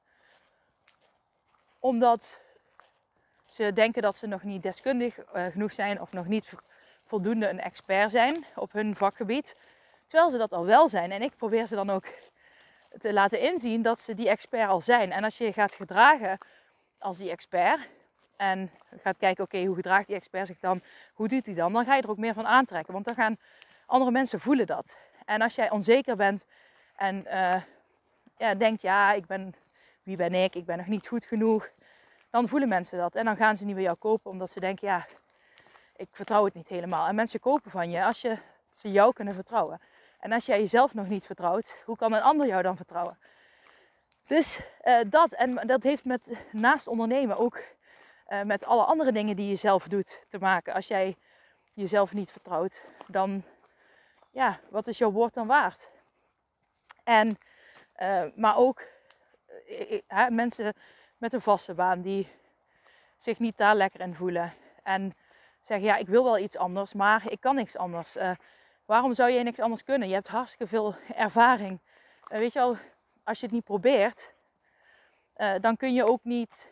Omdat 1.79 2.39
ze 3.49 3.73
denken 3.73 4.03
dat 4.03 4.17
ze 4.17 4.27
nog 4.27 4.43
niet 4.43 4.63
deskundig 4.63 5.17
uh, 5.17 5.47
genoeg 5.47 5.73
zijn 5.73 6.01
of 6.01 6.13
nog 6.13 6.27
niet 6.27 6.53
voldoende 7.11 7.49
een 7.49 7.61
expert 7.61 8.11
zijn 8.11 8.45
op 8.55 8.73
hun 8.73 8.97
vakgebied. 8.97 9.57
Terwijl 10.07 10.31
ze 10.31 10.39
dat 10.39 10.53
al 10.53 10.65
wel 10.65 10.89
zijn. 10.89 11.13
En 11.13 11.23
ik 11.23 11.37
probeer 11.37 11.67
ze 11.67 11.75
dan 11.75 11.91
ook 11.91 12.05
te 12.99 13.13
laten 13.13 13.41
inzien 13.41 13.83
dat 13.83 14.01
ze 14.01 14.15
die 14.15 14.29
expert 14.29 14.69
al 14.69 14.81
zijn. 14.81 15.13
En 15.13 15.25
als 15.25 15.39
je 15.39 15.53
gaat 15.53 15.75
gedragen 15.75 16.39
als 16.99 17.19
die 17.19 17.31
expert 17.31 17.89
en 18.37 18.71
gaat 19.03 19.17
kijken, 19.17 19.45
oké, 19.45 19.65
hoe 19.65 19.75
gedraagt 19.75 20.07
die 20.07 20.17
expert 20.17 20.47
zich 20.47 20.59
dan? 20.61 20.81
Hoe 21.15 21.29
doet 21.29 21.47
hij 21.47 21.55
dan? 21.55 21.73
Dan 21.73 21.85
ga 21.85 21.97
je 21.97 22.03
er 22.03 22.11
ook 22.11 22.17
meer 22.17 22.35
van 22.35 22.47
aantrekken. 22.47 22.93
Want 22.93 23.05
dan 23.05 23.15
gaan 23.15 23.37
andere 23.87 24.11
mensen 24.11 24.41
voelen 24.41 24.67
dat. 24.67 24.97
En 25.25 25.41
als 25.41 25.55
jij 25.55 25.71
onzeker 25.71 26.17
bent 26.17 26.47
en 26.97 27.25
uh, 27.27 27.63
ja, 28.37 28.55
denkt, 28.55 28.83
ja, 28.83 29.13
ik 29.13 29.27
ben, 29.27 29.55
wie 30.03 30.17
ben 30.17 30.35
ik? 30.35 30.55
Ik 30.55 30.65
ben 30.65 30.77
nog 30.77 30.87
niet 30.87 31.09
goed 31.09 31.25
genoeg. 31.25 31.69
Dan 32.31 32.49
voelen 32.49 32.69
mensen 32.69 32.99
dat. 32.99 33.15
En 33.15 33.25
dan 33.25 33.37
gaan 33.37 33.57
ze 33.57 33.65
niet 33.65 33.75
bij 33.75 33.85
jou 33.85 33.97
kopen 33.97 34.31
omdat 34.31 34.51
ze 34.51 34.61
denken, 34.61 34.89
ja, 34.89 35.07
ik 36.01 36.09
vertrouw 36.13 36.45
het 36.45 36.55
niet 36.55 36.69
helemaal. 36.69 37.07
En 37.07 37.15
mensen 37.15 37.41
kopen 37.41 37.71
van 37.71 37.91
je 37.91 38.05
als 38.05 38.21
je 38.21 38.39
ze 38.73 38.91
jou 38.91 39.13
kunnen 39.13 39.35
vertrouwen. 39.35 39.81
En 40.21 40.33
als 40.33 40.47
jij 40.47 40.59
jezelf 40.59 40.95
nog 40.95 41.09
niet 41.09 41.27
vertrouwt, 41.27 41.77
hoe 41.85 41.97
kan 41.97 42.13
een 42.13 42.23
ander 42.23 42.47
jou 42.47 42.63
dan 42.63 42.77
vertrouwen? 42.77 43.19
Dus 44.27 44.61
uh, 44.85 45.01
dat, 45.07 45.33
en 45.33 45.67
dat 45.67 45.83
heeft 45.83 46.05
met 46.05 46.47
naast 46.53 46.87
ondernemen 46.87 47.37
ook 47.37 47.63
uh, 48.29 48.43
met 48.43 48.65
alle 48.65 48.85
andere 48.85 49.13
dingen 49.13 49.37
die 49.37 49.49
je 49.49 49.57
zelf 49.57 49.89
doet 49.89 50.21
te 50.29 50.39
maken. 50.39 50.75
Als 50.75 50.87
jij 50.87 51.17
jezelf 51.73 52.13
niet 52.13 52.31
vertrouwt, 52.31 52.81
dan 53.07 53.43
ja, 54.31 54.61
wat 54.69 54.87
is 54.87 54.99
jouw 54.99 55.11
woord 55.11 55.35
dan 55.35 55.47
waard? 55.47 55.89
En, 57.05 57.39
uh, 58.03 58.25
maar 58.35 58.57
ook 58.57 58.83
mensen 60.29 60.75
met 61.19 61.33
een 61.33 61.41
vaste 61.41 61.75
baan 61.75 62.01
die 62.01 62.29
zich 63.17 63.39
niet 63.39 63.57
daar 63.57 63.75
lekker 63.75 64.01
in 64.01 64.15
voelen. 64.15 64.53
En 64.83 65.15
zeggen, 65.61 65.87
ja, 65.87 65.97
ik 65.97 66.07
wil 66.07 66.25
wel 66.25 66.39
iets 66.39 66.57
anders, 66.57 66.95
maar 66.95 67.23
ik 67.31 67.41
kan 67.41 67.55
niks 67.55 67.77
anders. 67.77 68.17
waarom 68.85 69.15
zou 69.15 69.31
je 69.31 69.43
niks 69.43 69.61
anders 69.61 69.85
kunnen? 69.85 70.09
Je 70.09 70.15
hebt 70.15 70.29
hartstikke 70.29 70.67
veel 70.67 70.95
ervaring. 71.15 71.81
weet 72.29 72.53
je 72.53 72.59
wel, 72.59 72.77
als 73.25 73.41
je 73.41 73.47
het 73.47 73.55
niet 73.55 73.65
probeert, 73.65 74.35
uh, 75.37 75.55
dan 75.61 75.77
kun 75.77 75.95
je 75.95 76.05
ook 76.05 76.25
niet 76.25 76.69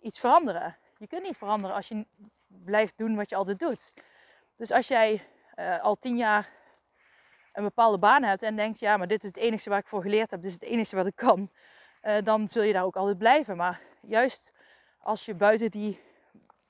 iets 0.00 0.18
veranderen. 0.18 0.76
Je 0.98 1.06
kunt 1.06 1.22
niet 1.22 1.36
veranderen 1.36 1.76
als 1.76 1.88
je 1.88 2.06
blijft 2.46 2.98
doen 2.98 3.16
wat 3.16 3.30
je 3.30 3.36
altijd 3.36 3.58
doet. 3.58 3.92
Dus 4.56 4.70
als 4.70 4.88
jij 4.88 5.22
al 5.82 5.96
tien 5.96 6.16
jaar 6.16 6.50
een 7.52 7.62
bepaalde 7.62 7.98
baan 7.98 8.22
hebt 8.22 8.42
en 8.42 8.56
denkt, 8.56 8.78
ja, 8.78 8.96
maar 8.96 9.08
dit 9.08 9.24
is 9.24 9.28
het 9.28 9.38
enige 9.38 9.68
waar 9.68 9.78
ik 9.78 9.86
voor 9.86 10.02
geleerd 10.02 10.30
heb, 10.30 10.42
dit 10.42 10.50
is 10.50 10.60
het 10.60 10.70
enige 10.70 10.96
wat 10.96 11.06
ik 11.06 11.16
kan, 11.16 11.50
dan 12.24 12.48
zul 12.48 12.62
je 12.62 12.72
daar 12.72 12.84
ook 12.84 12.96
altijd 12.96 13.18
blijven. 13.18 13.56
Maar 13.56 13.80
juist 14.00 14.52
als 14.98 15.24
je 15.24 15.34
buiten 15.34 15.70
die 15.70 16.00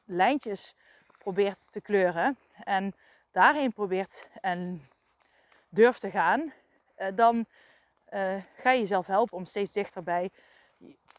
lijntjes 0.04 0.74
probeert 1.18 1.72
te 1.72 1.80
kleuren 1.80 2.38
en 2.64 2.94
daarheen 3.30 3.72
probeert 3.72 4.26
en 4.40 4.88
durft 5.68 6.00
te 6.00 6.10
gaan, 6.10 6.52
dan 7.14 7.46
uh, 8.14 8.36
ga 8.56 8.70
je 8.70 8.80
jezelf 8.80 9.06
helpen 9.06 9.36
om 9.36 9.44
steeds 9.44 9.72
dichter 9.72 10.02
bij 10.02 10.30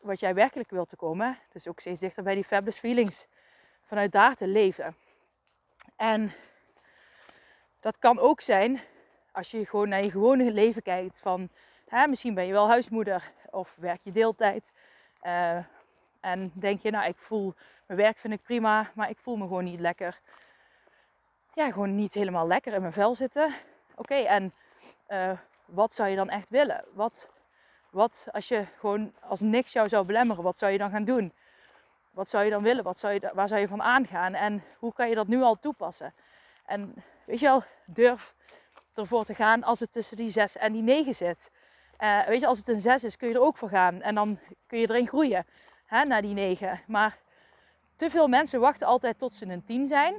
wat 0.02 0.19
jij 0.19 0.34
werkelijk 0.34 0.69
wilt 0.69 0.89
te 0.89 0.95
komen. 0.95 1.38
Dus 1.52 1.67
ook 1.67 1.80
steeds 1.80 2.00
dichter 2.00 2.24
bij 2.24 2.36
die 2.36 2.43
fabulous 2.43 2.80
feelings. 2.80 3.28
Vanuit 3.84 4.12
daar 4.12 4.36
te 4.36 4.48
leven. 4.48 4.95
En 5.95 6.34
dat 7.80 8.00
kan 8.00 8.19
ook 8.19 8.41
zijn 8.41 8.82
als 9.32 9.52
je 9.52 9.65
gewoon 9.65 9.89
naar 9.89 10.04
je 10.04 10.12
gewone 10.12 10.52
leven 10.52 10.82
kijkt. 10.82 11.19
Van 11.19 11.50
hè, 11.88 12.08
misschien 12.08 12.34
ben 12.34 12.45
je 12.45 12.52
wel 12.52 12.67
huismoeder 12.67 13.32
of 13.50 13.76
werk 13.80 14.00
je 14.04 14.12
deeltijd. 14.12 14.74
Uh, 15.24 15.58
en 16.25 16.51
denk 16.53 16.81
je, 16.81 16.91
nou 16.91 17.07
ik 17.07 17.17
voel, 17.17 17.53
mijn 17.85 17.99
werk 17.99 18.17
vind 18.17 18.33
ik 18.33 18.43
prima, 18.43 18.91
maar 18.93 19.09
ik 19.09 19.17
voel 19.19 19.35
me 19.35 19.43
gewoon 19.43 19.63
niet 19.63 19.79
lekker. 19.79 20.19
Ja, 21.53 21.71
gewoon 21.71 21.95
niet 21.95 22.13
helemaal 22.13 22.47
lekker 22.47 22.73
in 22.73 22.81
mijn 22.81 22.93
vel 22.93 23.15
zitten. 23.15 23.53
Oké, 23.95 24.15
en 24.15 24.53
uh, 25.09 25.31
wat 25.65 25.93
zou 25.93 26.09
je 26.09 26.15
dan 26.15 26.29
echt 26.29 26.49
willen? 26.49 26.85
Wat, 26.93 27.29
wat 27.89 28.27
als 28.31 28.47
je 28.47 28.65
gewoon 28.79 29.13
als 29.21 29.39
niks 29.39 29.73
jou 29.73 29.89
zou 29.89 30.05
belemmeren, 30.05 30.43
wat 30.43 30.57
zou 30.57 30.71
je 30.71 30.77
dan 30.77 30.89
gaan 30.89 31.05
doen? 31.05 31.33
Wat 32.11 32.29
zou 32.29 32.43
je 32.43 32.49
dan 32.49 32.63
willen? 32.63 32.83
Wat 32.83 32.99
zou 32.99 33.13
je, 33.13 33.31
waar 33.33 33.47
zou 33.47 33.61
je 33.61 33.67
van 33.67 33.81
aangaan? 33.81 34.33
En 34.33 34.63
hoe 34.79 34.93
kan 34.93 35.09
je 35.09 35.15
dat 35.15 35.27
nu 35.27 35.41
al 35.41 35.59
toepassen? 35.59 36.13
En 36.65 36.93
weet 37.25 37.39
je 37.39 37.45
wel, 37.45 37.63
durf 37.85 38.33
ervoor 38.93 39.25
te 39.25 39.35
gaan 39.35 39.63
als 39.63 39.79
het 39.79 39.91
tussen 39.91 40.17
die 40.17 40.29
6 40.29 40.57
en 40.57 40.73
die 40.73 40.81
9 40.81 41.15
zit. 41.15 41.51
Uh, 41.99 42.25
weet 42.25 42.39
je, 42.39 42.47
als 42.47 42.57
het 42.57 42.67
een 42.67 42.81
6 42.81 43.03
is, 43.03 43.17
kun 43.17 43.27
je 43.27 43.33
er 43.33 43.41
ook 43.41 43.57
voor 43.57 43.69
gaan. 43.69 44.01
En 44.01 44.15
dan 44.15 44.39
kun 44.67 44.79
je 44.79 44.89
erin 44.89 45.07
groeien 45.07 45.45
hè, 45.86 46.04
naar 46.04 46.21
die 46.21 46.34
9. 46.34 46.82
Maar 46.88 47.17
te 47.95 48.10
veel 48.10 48.28
mensen 48.28 48.60
wachten 48.60 48.88
altijd 48.88 49.19
tot 49.19 49.34
ze 49.34 49.45
een 49.45 49.65
10 49.65 49.88
zijn. 49.88 50.15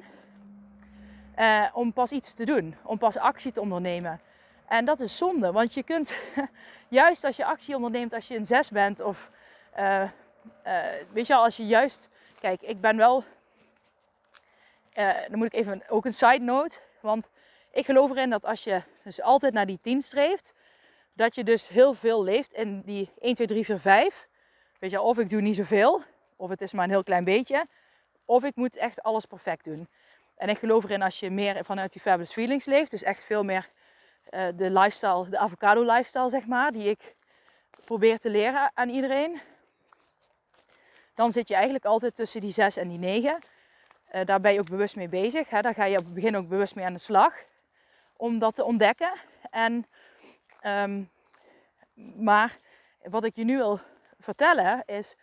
Uh, 1.38 1.66
om 1.72 1.92
pas 1.92 2.10
iets 2.10 2.34
te 2.34 2.44
doen, 2.44 2.74
om 2.82 2.98
pas 2.98 3.16
actie 3.16 3.52
te 3.52 3.60
ondernemen. 3.60 4.20
En 4.68 4.84
dat 4.84 5.00
is 5.00 5.16
zonde, 5.16 5.52
want 5.52 5.74
je 5.74 5.82
kunt 5.82 6.14
juist 6.88 7.24
als 7.24 7.36
je 7.36 7.44
actie 7.44 7.74
onderneemt 7.74 8.12
als 8.12 8.28
je 8.28 8.36
een 8.36 8.46
6 8.46 8.70
bent 8.70 9.00
of 9.00 9.30
uh, 9.78 10.02
uh, 10.66 10.84
weet 11.12 11.26
je 11.26 11.34
al, 11.34 11.44
als 11.44 11.56
je 11.56 11.66
juist, 11.66 12.08
kijk, 12.40 12.62
ik 12.62 12.80
ben 12.80 12.96
wel, 12.96 13.24
uh, 14.94 15.14
dan 15.28 15.38
moet 15.38 15.46
ik 15.46 15.54
even 15.54 15.82
ook 15.88 16.04
een 16.04 16.12
side 16.12 16.44
note, 16.44 16.78
want 17.00 17.30
ik 17.72 17.84
geloof 17.84 18.10
erin 18.10 18.30
dat 18.30 18.44
als 18.44 18.64
je 18.64 18.82
dus 19.04 19.22
altijd 19.22 19.52
naar 19.52 19.66
die 19.66 19.78
10 19.80 20.02
streeft, 20.02 20.52
dat 21.12 21.34
je 21.34 21.44
dus 21.44 21.68
heel 21.68 21.94
veel 21.94 22.24
leeft 22.24 22.52
in 22.52 22.82
die 22.84 23.10
1, 23.20 23.34
2, 23.34 23.46
3, 23.46 23.64
4, 23.64 23.80
5. 23.80 24.28
Weet 24.80 24.90
je, 24.90 25.00
of 25.00 25.18
ik 25.18 25.28
doe 25.28 25.40
niet 25.40 25.56
zoveel, 25.56 26.02
of 26.36 26.50
het 26.50 26.60
is 26.60 26.72
maar 26.72 26.84
een 26.84 26.90
heel 26.90 27.02
klein 27.02 27.24
beetje, 27.24 27.66
of 28.24 28.44
ik 28.44 28.56
moet 28.56 28.76
echt 28.76 29.02
alles 29.02 29.24
perfect 29.24 29.64
doen. 29.64 29.88
En 30.36 30.48
ik 30.48 30.58
geloof 30.58 30.84
erin 30.84 31.02
als 31.02 31.20
je 31.20 31.30
meer 31.30 31.64
vanuit 31.64 31.92
die 31.92 32.00
fabulous 32.00 32.32
feelings 32.32 32.64
leeft, 32.64 32.90
dus 32.90 33.02
echt 33.02 33.24
veel 33.24 33.42
meer 33.42 33.68
uh, 34.30 34.48
de 34.54 34.70
lifestyle, 34.70 35.28
de 35.28 35.38
avocado 35.38 35.82
lifestyle 35.82 36.28
zeg 36.28 36.46
maar, 36.46 36.72
die 36.72 36.90
ik 36.90 37.14
probeer 37.84 38.18
te 38.18 38.30
leren 38.30 38.70
aan 38.74 38.88
iedereen. 38.88 39.40
Dan 41.14 41.32
zit 41.32 41.48
je 41.48 41.54
eigenlijk 41.54 41.84
altijd 41.84 42.14
tussen 42.14 42.40
die 42.40 42.52
6 42.52 42.76
en 42.76 42.88
die 42.88 42.98
9. 42.98 43.38
Uh, 44.14 44.24
daar 44.24 44.40
ben 44.40 44.52
je 44.52 44.60
ook 44.60 44.68
bewust 44.68 44.96
mee 44.96 45.08
bezig. 45.08 45.48
Hè? 45.48 45.60
Daar 45.60 45.74
ga 45.74 45.84
je 45.84 45.98
op 45.98 46.04
het 46.04 46.14
begin 46.14 46.36
ook 46.36 46.48
bewust 46.48 46.74
mee 46.74 46.84
aan 46.84 46.92
de 46.92 46.98
slag. 46.98 47.34
Om 48.16 48.38
dat 48.38 48.54
te 48.54 48.64
ontdekken. 48.64 49.12
En, 49.50 49.86
um, 50.62 51.10
maar 52.16 52.56
wat 53.02 53.24
ik 53.24 53.36
je 53.36 53.44
nu 53.44 53.56
wil 53.56 53.80
vertellen 54.26 54.82
is... 54.86 55.14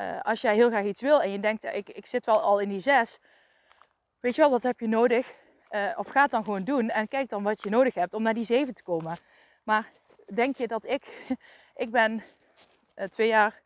Uh, 0.00 0.20
als 0.22 0.40
jij 0.40 0.54
heel 0.54 0.68
graag 0.68 0.84
iets 0.84 1.00
wil 1.00 1.22
en 1.22 1.30
je 1.30 1.40
denkt... 1.40 1.64
Ik, 1.64 1.88
ik 1.88 2.06
zit 2.06 2.26
wel 2.26 2.40
al 2.40 2.60
in 2.60 2.68
die 2.68 2.80
6. 2.80 3.18
Weet 4.20 4.34
je 4.34 4.40
wel, 4.40 4.50
dat 4.50 4.62
heb 4.62 4.80
je 4.80 4.88
nodig 4.88 5.34
uh, 5.70 5.92
of 5.96 6.08
ga 6.08 6.26
dan 6.26 6.44
gewoon 6.44 6.64
doen 6.64 6.90
en 6.90 7.08
kijk 7.08 7.28
dan 7.28 7.42
wat 7.42 7.62
je 7.62 7.70
nodig 7.70 7.94
hebt 7.94 8.14
om 8.14 8.22
naar 8.22 8.34
die 8.34 8.44
7 8.44 8.74
te 8.74 8.82
komen. 8.82 9.18
Maar 9.64 9.90
denk 10.34 10.56
je 10.56 10.66
dat 10.66 10.84
ik, 10.84 11.26
ik 11.84 11.90
ben 11.90 12.22
uh, 12.96 13.04
twee 13.04 13.28
jaar 13.28 13.62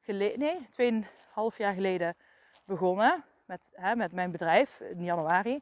geleden, 0.00 0.38
nee, 0.38 0.68
tweeënhalf 0.70 1.58
jaar 1.58 1.74
geleden 1.74 2.16
begonnen 2.64 3.24
met, 3.44 3.70
hè, 3.72 3.96
met 3.96 4.12
mijn 4.12 4.30
bedrijf 4.30 4.80
in 4.80 5.04
januari. 5.04 5.60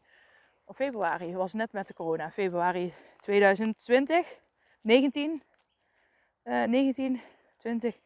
Of 0.65 0.77
februari, 0.77 1.35
was 1.35 1.53
net 1.53 1.73
met 1.73 1.87
de 1.87 1.95
corona. 1.95 2.31
Februari 2.31 2.95
2020, 3.19 4.39
19, 4.81 5.43
uh, 6.45 6.65
19, 6.65 7.21
20, 7.57 7.99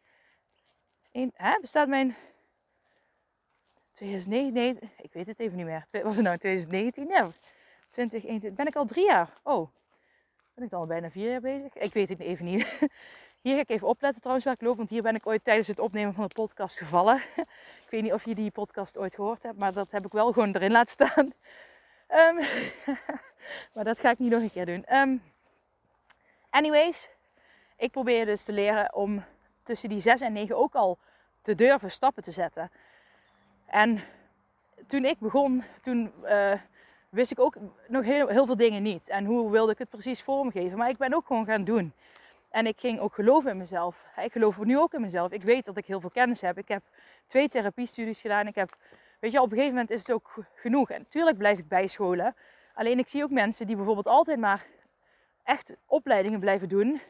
1, 1.11 1.31
hè, 1.33 1.57
bestaat 1.61 1.87
mijn 1.87 2.15
2009, 3.91 4.53
nee, 4.53 4.77
ik 4.97 5.13
weet 5.13 5.27
het 5.27 5.39
even 5.39 5.57
niet 5.57 5.65
meer. 5.65 5.87
Was 5.91 6.15
het 6.15 6.25
nou 6.25 6.37
2019? 6.37 7.07
Ja, 7.07 7.31
2021. 7.89 8.53
Ben 8.53 8.67
ik 8.67 8.75
al 8.75 8.85
drie 8.85 9.05
jaar? 9.05 9.33
Oh, 9.43 9.69
ben 10.53 10.63
ik 10.63 10.69
dan 10.69 10.79
al 10.79 10.85
bijna 10.85 11.09
vier 11.09 11.29
jaar 11.29 11.41
bezig? 11.41 11.75
Ik 11.75 11.93
weet 11.93 12.09
het 12.09 12.19
even 12.19 12.45
niet. 12.45 12.79
Hier 13.41 13.55
ga 13.55 13.61
ik 13.61 13.69
even 13.69 13.87
opletten 13.87 14.19
trouwens 14.19 14.45
waar 14.45 14.55
ik 14.55 14.61
loop. 14.61 14.77
Want 14.77 14.89
hier 14.89 15.01
ben 15.01 15.15
ik 15.15 15.27
ooit 15.27 15.43
tijdens 15.43 15.67
het 15.67 15.79
opnemen 15.79 16.13
van 16.13 16.27
de 16.27 16.33
podcast 16.33 16.77
gevallen. 16.77 17.15
Ik 17.85 17.87
weet 17.89 18.01
niet 18.01 18.13
of 18.13 18.25
je 18.25 18.35
die 18.35 18.51
podcast 18.51 18.97
ooit 18.97 19.15
gehoord 19.15 19.43
hebt. 19.43 19.57
Maar 19.57 19.73
dat 19.73 19.91
heb 19.91 20.05
ik 20.05 20.11
wel 20.11 20.31
gewoon 20.31 20.55
erin 20.55 20.71
laten 20.71 20.91
staan. 20.91 21.33
Um, 22.09 22.35
maar 23.73 23.83
dat 23.83 23.99
ga 23.99 24.09
ik 24.09 24.19
niet 24.19 24.31
nog 24.31 24.41
een 24.41 24.51
keer 24.51 24.65
doen. 24.65 24.95
Um, 24.97 25.23
anyways, 26.49 27.09
ik 27.77 27.91
probeer 27.91 28.25
dus 28.25 28.43
te 28.43 28.51
leren 28.51 28.93
om 28.93 29.23
tussen 29.63 29.89
die 29.89 29.99
6 29.99 30.21
en 30.21 30.33
9 30.33 30.57
ook 30.57 30.75
al 30.75 30.97
te 31.41 31.55
durven 31.55 31.91
stappen 31.91 32.23
te 32.23 32.31
zetten. 32.31 32.71
En 33.65 34.01
toen 34.87 35.05
ik 35.05 35.19
begon, 35.19 35.63
toen 35.81 36.13
uh, 36.23 36.53
wist 37.09 37.31
ik 37.31 37.39
ook 37.39 37.55
nog 37.87 38.03
heel, 38.03 38.27
heel 38.27 38.45
veel 38.45 38.57
dingen 38.57 38.83
niet. 38.83 39.09
En 39.09 39.25
hoe 39.25 39.51
wilde 39.51 39.71
ik 39.71 39.77
het 39.77 39.89
precies 39.89 40.21
vormgeven. 40.21 40.77
Maar 40.77 40.89
ik 40.89 40.97
ben 40.97 41.13
ook 41.13 41.25
gewoon 41.25 41.45
gaan 41.45 41.63
doen. 41.63 41.93
En 42.49 42.65
ik 42.65 42.79
ging 42.79 42.99
ook 42.99 43.13
geloven 43.13 43.51
in 43.51 43.57
mezelf. 43.57 44.05
Ik 44.21 44.31
geloof 44.31 44.57
nu 44.57 44.77
ook 44.77 44.93
in 44.93 45.01
mezelf. 45.01 45.31
Ik 45.31 45.43
weet 45.43 45.65
dat 45.65 45.77
ik 45.77 45.85
heel 45.85 45.99
veel 45.99 46.09
kennis 46.09 46.41
heb. 46.41 46.57
Ik 46.57 46.67
heb 46.67 46.83
twee 47.25 47.47
therapiestudies 47.47 48.21
gedaan. 48.21 48.47
Ik 48.47 48.55
heb, 48.55 48.77
weet 49.19 49.31
je, 49.31 49.37
op 49.37 49.43
een 49.43 49.57
gegeven 49.57 49.73
moment 49.73 49.91
is 49.91 49.99
het 49.99 50.11
ook 50.11 50.33
genoeg. 50.55 50.89
En 50.89 50.99
natuurlijk 50.99 51.37
blijf 51.37 51.57
ik 51.57 51.67
bijscholen. 51.67 52.35
Alleen 52.73 52.99
ik 52.99 53.07
zie 53.07 53.23
ook 53.23 53.29
mensen 53.29 53.67
die 53.67 53.75
bijvoorbeeld 53.75 54.07
altijd 54.07 54.39
maar 54.39 54.65
echt 55.43 55.75
opleidingen 55.85 56.39
blijven 56.39 56.69
doen. 56.69 57.01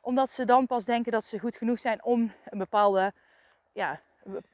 Omdat 0.00 0.30
ze 0.30 0.44
dan 0.44 0.66
pas 0.66 0.84
denken 0.84 1.12
dat 1.12 1.24
ze 1.24 1.38
goed 1.38 1.56
genoeg 1.56 1.80
zijn 1.80 2.04
om 2.04 2.32
een 2.44 2.58
bepaalde, 2.58 3.12
ja, 3.72 4.00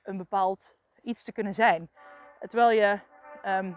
een 0.03 0.17
bepaald 0.17 0.75
iets 1.03 1.23
te 1.23 1.33
kunnen 1.33 1.55
zijn. 1.55 1.91
Terwijl 2.41 2.71
je 2.71 2.99
um, 3.47 3.77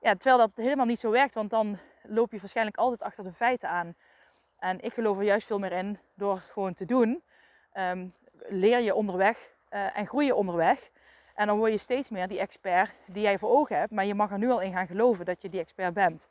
ja, 0.00 0.14
terwijl 0.14 0.38
dat 0.38 0.50
helemaal 0.54 0.86
niet 0.86 0.98
zo 0.98 1.10
werkt, 1.10 1.34
want 1.34 1.50
dan 1.50 1.78
loop 2.02 2.32
je 2.32 2.38
waarschijnlijk 2.38 2.76
altijd 2.76 3.02
achter 3.02 3.24
de 3.24 3.32
feiten 3.32 3.68
aan. 3.68 3.94
En 4.58 4.80
ik 4.80 4.92
geloof 4.92 5.16
er 5.16 5.22
juist 5.24 5.46
veel 5.46 5.58
meer 5.58 5.72
in 5.72 5.98
door 6.14 6.38
gewoon 6.38 6.74
te 6.74 6.84
doen. 6.84 7.22
Um, 7.74 8.14
leer 8.48 8.80
je 8.80 8.94
onderweg 8.94 9.50
uh, 9.70 9.98
en 9.98 10.06
groei 10.06 10.26
je 10.26 10.34
onderweg. 10.34 10.90
En 11.34 11.46
dan 11.46 11.58
word 11.58 11.72
je 11.72 11.78
steeds 11.78 12.08
meer 12.08 12.28
die 12.28 12.38
expert 12.38 12.90
die 13.06 13.22
jij 13.22 13.38
voor 13.38 13.50
ogen 13.50 13.78
hebt. 13.78 13.90
Maar 13.92 14.04
je 14.04 14.14
mag 14.14 14.30
er 14.30 14.38
nu 14.38 14.50
al 14.50 14.60
in 14.60 14.72
gaan 14.72 14.86
geloven 14.86 15.24
dat 15.24 15.42
je 15.42 15.48
die 15.48 15.60
expert 15.60 15.94
bent. 15.94 16.28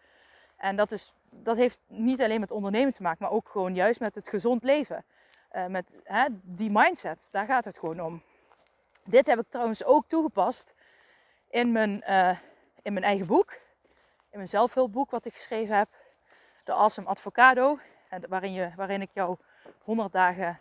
En 0.57 0.75
dat 0.75 0.91
is 0.91 1.13
dat 1.43 1.57
heeft 1.57 1.79
niet 1.87 2.21
alleen 2.21 2.39
met 2.39 2.51
ondernemen 2.51 2.93
te 2.93 3.01
maken, 3.01 3.17
maar 3.21 3.31
ook 3.31 3.49
gewoon 3.49 3.75
juist 3.75 3.99
met 3.99 4.15
het 4.15 4.29
gezond 4.29 4.63
leven. 4.63 5.05
Uh, 5.51 5.65
met 5.65 5.97
hè, 6.03 6.25
die 6.43 6.69
mindset, 6.71 7.27
daar 7.31 7.45
gaat 7.45 7.65
het 7.65 7.79
gewoon 7.79 8.01
om. 8.01 8.21
Dit 9.03 9.27
heb 9.27 9.39
ik 9.39 9.45
trouwens 9.49 9.83
ook 9.83 10.07
toegepast 10.07 10.73
in 11.49 11.71
mijn, 11.71 12.03
uh, 12.09 12.37
in 12.81 12.93
mijn 12.93 13.05
eigen 13.05 13.25
boek. 13.25 13.51
In 14.29 14.37
mijn 14.37 14.49
zelfhulpboek 14.49 15.11
wat 15.11 15.25
ik 15.25 15.33
geschreven 15.33 15.77
heb. 15.77 15.87
De 16.63 16.73
Awesome 16.73 17.07
Advocado. 17.07 17.79
Waarin, 18.29 18.53
je, 18.53 18.71
waarin 18.75 19.01
ik 19.01 19.09
jou 19.13 19.37
100 19.83 20.11
dagen 20.11 20.59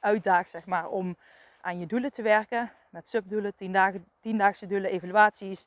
uitdaag 0.00 0.48
zeg 0.48 0.66
maar, 0.66 0.88
om 0.88 1.16
aan 1.60 1.78
je 1.78 1.86
doelen 1.86 2.10
te 2.10 2.22
werken. 2.22 2.72
Met 2.90 3.08
subdoelen, 3.08 3.54
10 3.54 3.72
dagen, 3.72 4.04
10-daagse 4.28 4.66
doelen, 4.66 4.90
evaluaties. 4.90 5.66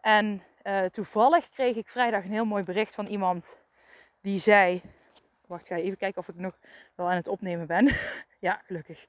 En 0.00 0.42
uh, 0.62 0.84
toevallig 0.84 1.48
kreeg 1.48 1.76
ik 1.76 1.88
vrijdag 1.88 2.24
een 2.24 2.30
heel 2.30 2.44
mooi 2.44 2.62
bericht 2.62 2.94
van 2.94 3.06
iemand 3.06 3.56
die 4.20 4.38
zei. 4.38 4.82
Wacht, 5.46 5.66
ga 5.66 5.76
even 5.76 5.98
kijken 5.98 6.20
of 6.20 6.28
ik 6.28 6.34
nog 6.34 6.58
wel 6.94 7.08
aan 7.10 7.16
het 7.16 7.28
opnemen 7.28 7.66
ben. 7.66 7.96
ja, 8.38 8.60
gelukkig. 8.64 9.06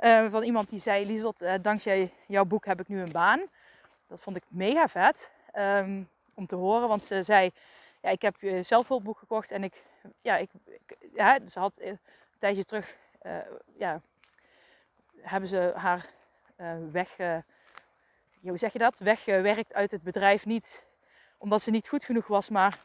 Uh, 0.00 0.30
van 0.30 0.42
iemand 0.42 0.68
die 0.68 0.80
zei: 0.80 1.06
Lieselt, 1.06 1.42
uh, 1.42 1.54
dankzij 1.62 2.12
jouw 2.26 2.44
boek 2.44 2.64
heb 2.64 2.80
ik 2.80 2.88
nu 2.88 3.00
een 3.00 3.12
baan. 3.12 3.40
Dat 4.06 4.20
vond 4.20 4.36
ik 4.36 4.42
mega 4.48 4.88
vet 4.88 5.30
um, 5.54 6.08
om 6.34 6.46
te 6.46 6.56
horen, 6.56 6.88
want 6.88 7.04
ze 7.04 7.22
zei: 7.22 7.50
ja, 8.00 8.10
Ik 8.10 8.22
heb 8.22 8.36
zelf 8.60 8.90
een 8.90 9.02
boek 9.02 9.18
gekocht 9.18 9.50
en 9.50 9.64
ik, 9.64 9.82
ja, 10.20 10.36
ik, 10.36 10.50
ik 10.64 10.96
ja, 11.14 11.38
ze 11.48 11.58
had 11.58 11.80
een 11.80 11.98
tijdje 12.38 12.64
terug, 12.64 12.96
ja, 13.76 14.00
hebben 15.20 15.48
ze 15.48 15.72
haar 15.74 16.06
weg 16.92 17.16
hoe 18.48 18.58
zeg 18.58 18.72
je 18.72 18.78
dat, 18.78 18.98
weggewerkt 18.98 19.74
uit 19.74 19.90
het 19.90 20.02
bedrijf. 20.02 20.46
Niet 20.46 20.84
omdat 21.38 21.62
ze 21.62 21.70
niet 21.70 21.88
goed 21.88 22.04
genoeg 22.04 22.26
was, 22.26 22.48
maar 22.48 22.78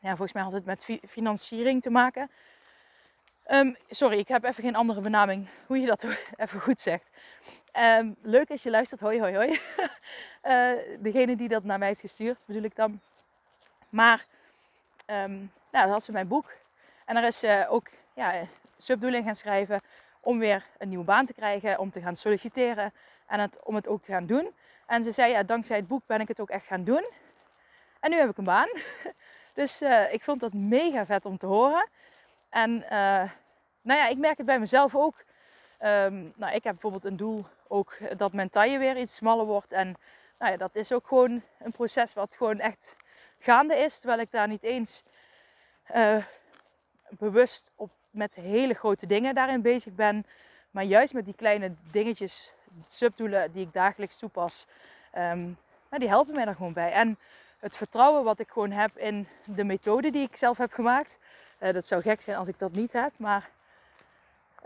ja, 0.00 0.08
volgens 0.08 0.32
mij 0.32 0.42
had 0.42 0.52
het 0.52 0.64
met 0.64 0.86
financiering 1.08 1.82
te 1.82 1.90
maken. 1.90 2.30
Um, 3.50 3.76
sorry, 3.88 4.18
ik 4.18 4.28
heb 4.28 4.44
even 4.44 4.62
geen 4.62 4.74
andere 4.74 5.00
benaming 5.00 5.48
hoe 5.66 5.78
je 5.78 5.86
dat 5.86 6.06
even 6.36 6.60
goed 6.60 6.80
zegt. 6.80 7.10
Um, 7.98 8.16
leuk 8.22 8.50
als 8.50 8.62
je 8.62 8.70
luistert. 8.70 9.00
Hoi, 9.00 9.20
hoi, 9.20 9.34
hoi. 9.34 9.60
uh, 10.44 10.98
degene 11.06 11.36
die 11.36 11.48
dat 11.48 11.64
naar 11.64 11.78
mij 11.78 11.88
heeft 11.88 12.00
gestuurd, 12.00 12.44
bedoel 12.46 12.62
ik 12.62 12.76
dan. 12.76 13.00
Maar, 13.88 14.26
nou, 15.06 15.48
dat 15.70 15.88
had 15.88 16.04
ze 16.04 16.12
mijn 16.12 16.28
boek. 16.28 16.52
En 17.04 17.16
er 17.16 17.24
is 17.24 17.44
uh, 17.44 17.72
ook 17.72 17.88
ja, 18.14 18.46
subdoeling 18.76 19.24
gaan 19.24 19.36
schrijven 19.36 19.80
om 20.20 20.38
weer 20.38 20.66
een 20.78 20.88
nieuwe 20.88 21.04
baan 21.04 21.26
te 21.26 21.34
krijgen, 21.34 21.78
om 21.78 21.90
te 21.90 22.00
gaan 22.00 22.16
solliciteren 22.16 22.92
en 23.32 23.40
het, 23.40 23.58
om 23.62 23.74
het 23.74 23.88
ook 23.88 24.02
te 24.02 24.12
gaan 24.12 24.26
doen. 24.26 24.54
En 24.86 25.02
ze 25.02 25.12
zei, 25.12 25.32
ja, 25.32 25.42
dankzij 25.42 25.76
het 25.76 25.86
boek 25.86 26.02
ben 26.06 26.20
ik 26.20 26.28
het 26.28 26.40
ook 26.40 26.50
echt 26.50 26.66
gaan 26.66 26.84
doen. 26.84 27.04
En 28.00 28.10
nu 28.10 28.16
heb 28.16 28.30
ik 28.30 28.36
een 28.36 28.44
baan. 28.44 28.68
Dus 29.54 29.82
uh, 29.82 30.12
ik 30.12 30.22
vond 30.22 30.40
dat 30.40 30.52
mega 30.52 31.06
vet 31.06 31.26
om 31.26 31.38
te 31.38 31.46
horen. 31.46 31.88
En 32.48 32.70
uh, 32.70 33.30
nou 33.82 34.00
ja, 34.00 34.06
ik 34.06 34.18
merk 34.18 34.36
het 34.36 34.46
bij 34.46 34.58
mezelf 34.58 34.94
ook. 34.94 35.14
Um, 35.80 36.32
nou, 36.36 36.54
ik 36.54 36.64
heb 36.64 36.72
bijvoorbeeld 36.72 37.04
een 37.04 37.16
doel 37.16 37.46
ook 37.68 37.96
dat 38.16 38.32
mijn 38.32 38.48
taille 38.48 38.78
weer 38.78 38.96
iets 38.96 39.14
smaller 39.14 39.46
wordt. 39.46 39.72
En 39.72 39.96
nou 40.38 40.52
ja, 40.52 40.58
dat 40.58 40.76
is 40.76 40.92
ook 40.92 41.06
gewoon 41.06 41.42
een 41.58 41.72
proces 41.72 42.14
wat 42.14 42.36
gewoon 42.36 42.58
echt 42.58 42.96
gaande 43.38 43.76
is. 43.76 43.98
Terwijl 43.98 44.20
ik 44.20 44.30
daar 44.30 44.48
niet 44.48 44.62
eens 44.62 45.02
uh, 45.94 46.24
bewust 47.10 47.70
op 47.76 47.90
met 48.10 48.34
hele 48.34 48.74
grote 48.74 49.06
dingen 49.06 49.34
daarin 49.34 49.62
bezig 49.62 49.94
ben. 49.94 50.26
Maar 50.70 50.84
juist 50.84 51.14
met 51.14 51.24
die 51.24 51.34
kleine 51.34 51.74
dingetjes, 51.90 52.52
subdoelen 52.86 53.52
die 53.52 53.66
ik 53.66 53.72
dagelijks 53.72 54.18
toepas, 54.18 54.66
um, 55.18 55.56
die 55.88 56.08
helpen 56.08 56.34
mij 56.34 56.46
er 56.46 56.54
gewoon 56.54 56.72
bij. 56.72 56.92
En 56.92 57.18
het 57.58 57.76
vertrouwen 57.76 58.24
wat 58.24 58.40
ik 58.40 58.50
gewoon 58.50 58.70
heb 58.70 58.96
in 58.96 59.28
de 59.44 59.64
methode 59.64 60.10
die 60.10 60.28
ik 60.28 60.36
zelf 60.36 60.58
heb 60.58 60.72
gemaakt. 60.72 61.18
Uh, 61.58 61.72
dat 61.72 61.86
zou 61.86 62.02
gek 62.02 62.20
zijn 62.22 62.36
als 62.36 62.48
ik 62.48 62.58
dat 62.58 62.72
niet 62.72 62.92
heb, 62.92 63.12
maar 63.16 63.50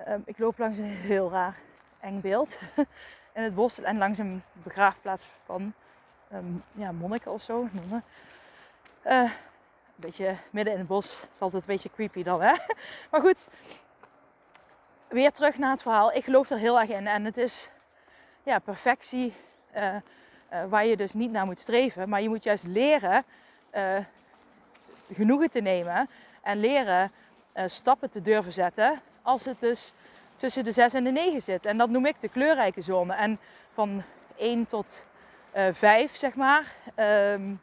um, 0.09 0.23
ik 0.25 0.39
loop 0.39 0.59
langs 0.59 0.79
een 0.79 0.85
heel 0.85 1.31
raar 1.31 1.57
eng 2.01 2.21
beeld 2.21 2.59
in 3.35 3.43
het 3.43 3.55
bos 3.55 3.79
en 3.79 3.99
langs 3.99 4.19
een 4.19 4.43
begraafplaats 4.53 5.31
van 5.45 5.73
um, 6.33 6.63
ja, 6.73 6.93
monniken 6.93 7.33
of 7.33 7.43
zo. 7.43 7.69
Nonnen. 7.73 8.05
Uh, 9.07 9.23
een 9.23 9.31
beetje 9.95 10.37
midden 10.51 10.73
in 10.73 10.79
het 10.79 10.89
bos. 10.89 11.07
is 11.35 11.41
altijd 11.41 11.63
een 11.63 11.69
beetje 11.69 11.91
creepy 11.91 12.23
dan, 12.23 12.43
hè? 12.43 12.55
Maar 13.11 13.21
goed, 13.21 13.49
weer 15.09 15.33
terug 15.33 15.59
naar 15.59 15.71
het 15.71 15.83
verhaal. 15.83 16.13
Ik 16.13 16.25
geloof 16.25 16.51
er 16.51 16.59
heel 16.59 16.81
erg 16.81 16.89
in. 16.89 17.07
En 17.07 17.25
het 17.25 17.37
is 17.37 17.69
ja, 18.47 18.59
perfectie 18.59 19.35
uh, 19.77 19.95
uh, 19.95 20.01
waar 20.69 20.87
je 20.87 20.97
dus 20.97 21.13
niet 21.13 21.31
naar 21.31 21.47
moet 21.47 21.59
streven. 21.59 22.09
Maar 22.09 22.23
je 22.23 22.29
moet 22.29 22.45
juist 22.45 22.67
leren 22.67 23.25
uh, 23.75 23.99
genoegen 25.13 25.51
te 25.51 25.61
nemen. 25.61 26.09
En 26.43 26.61
leren 26.61 27.13
stappen 27.67 28.11
te 28.11 28.23
durven 28.23 28.53
zetten. 28.53 29.01
Als 29.23 29.45
het 29.45 29.61
dus 29.61 29.93
tussen 30.37 30.65
de 30.65 30.73
6 30.73 30.95
en 30.95 31.05
de 31.05 31.11
9 31.11 31.43
zit. 31.43 31.65
En 31.65 31.79
dat 31.79 31.89
noem 31.89 32.07
ik 32.07 32.21
de 32.21 32.29
kleurrijke 32.29 32.81
zone. 32.81 33.15
En 33.15 33.39
van 33.73 34.03
1 34.37 34.67
tot 34.67 35.05
5, 35.73 36.17
zeg 36.17 36.35
maar. 36.35 36.73
Um, 37.33 37.61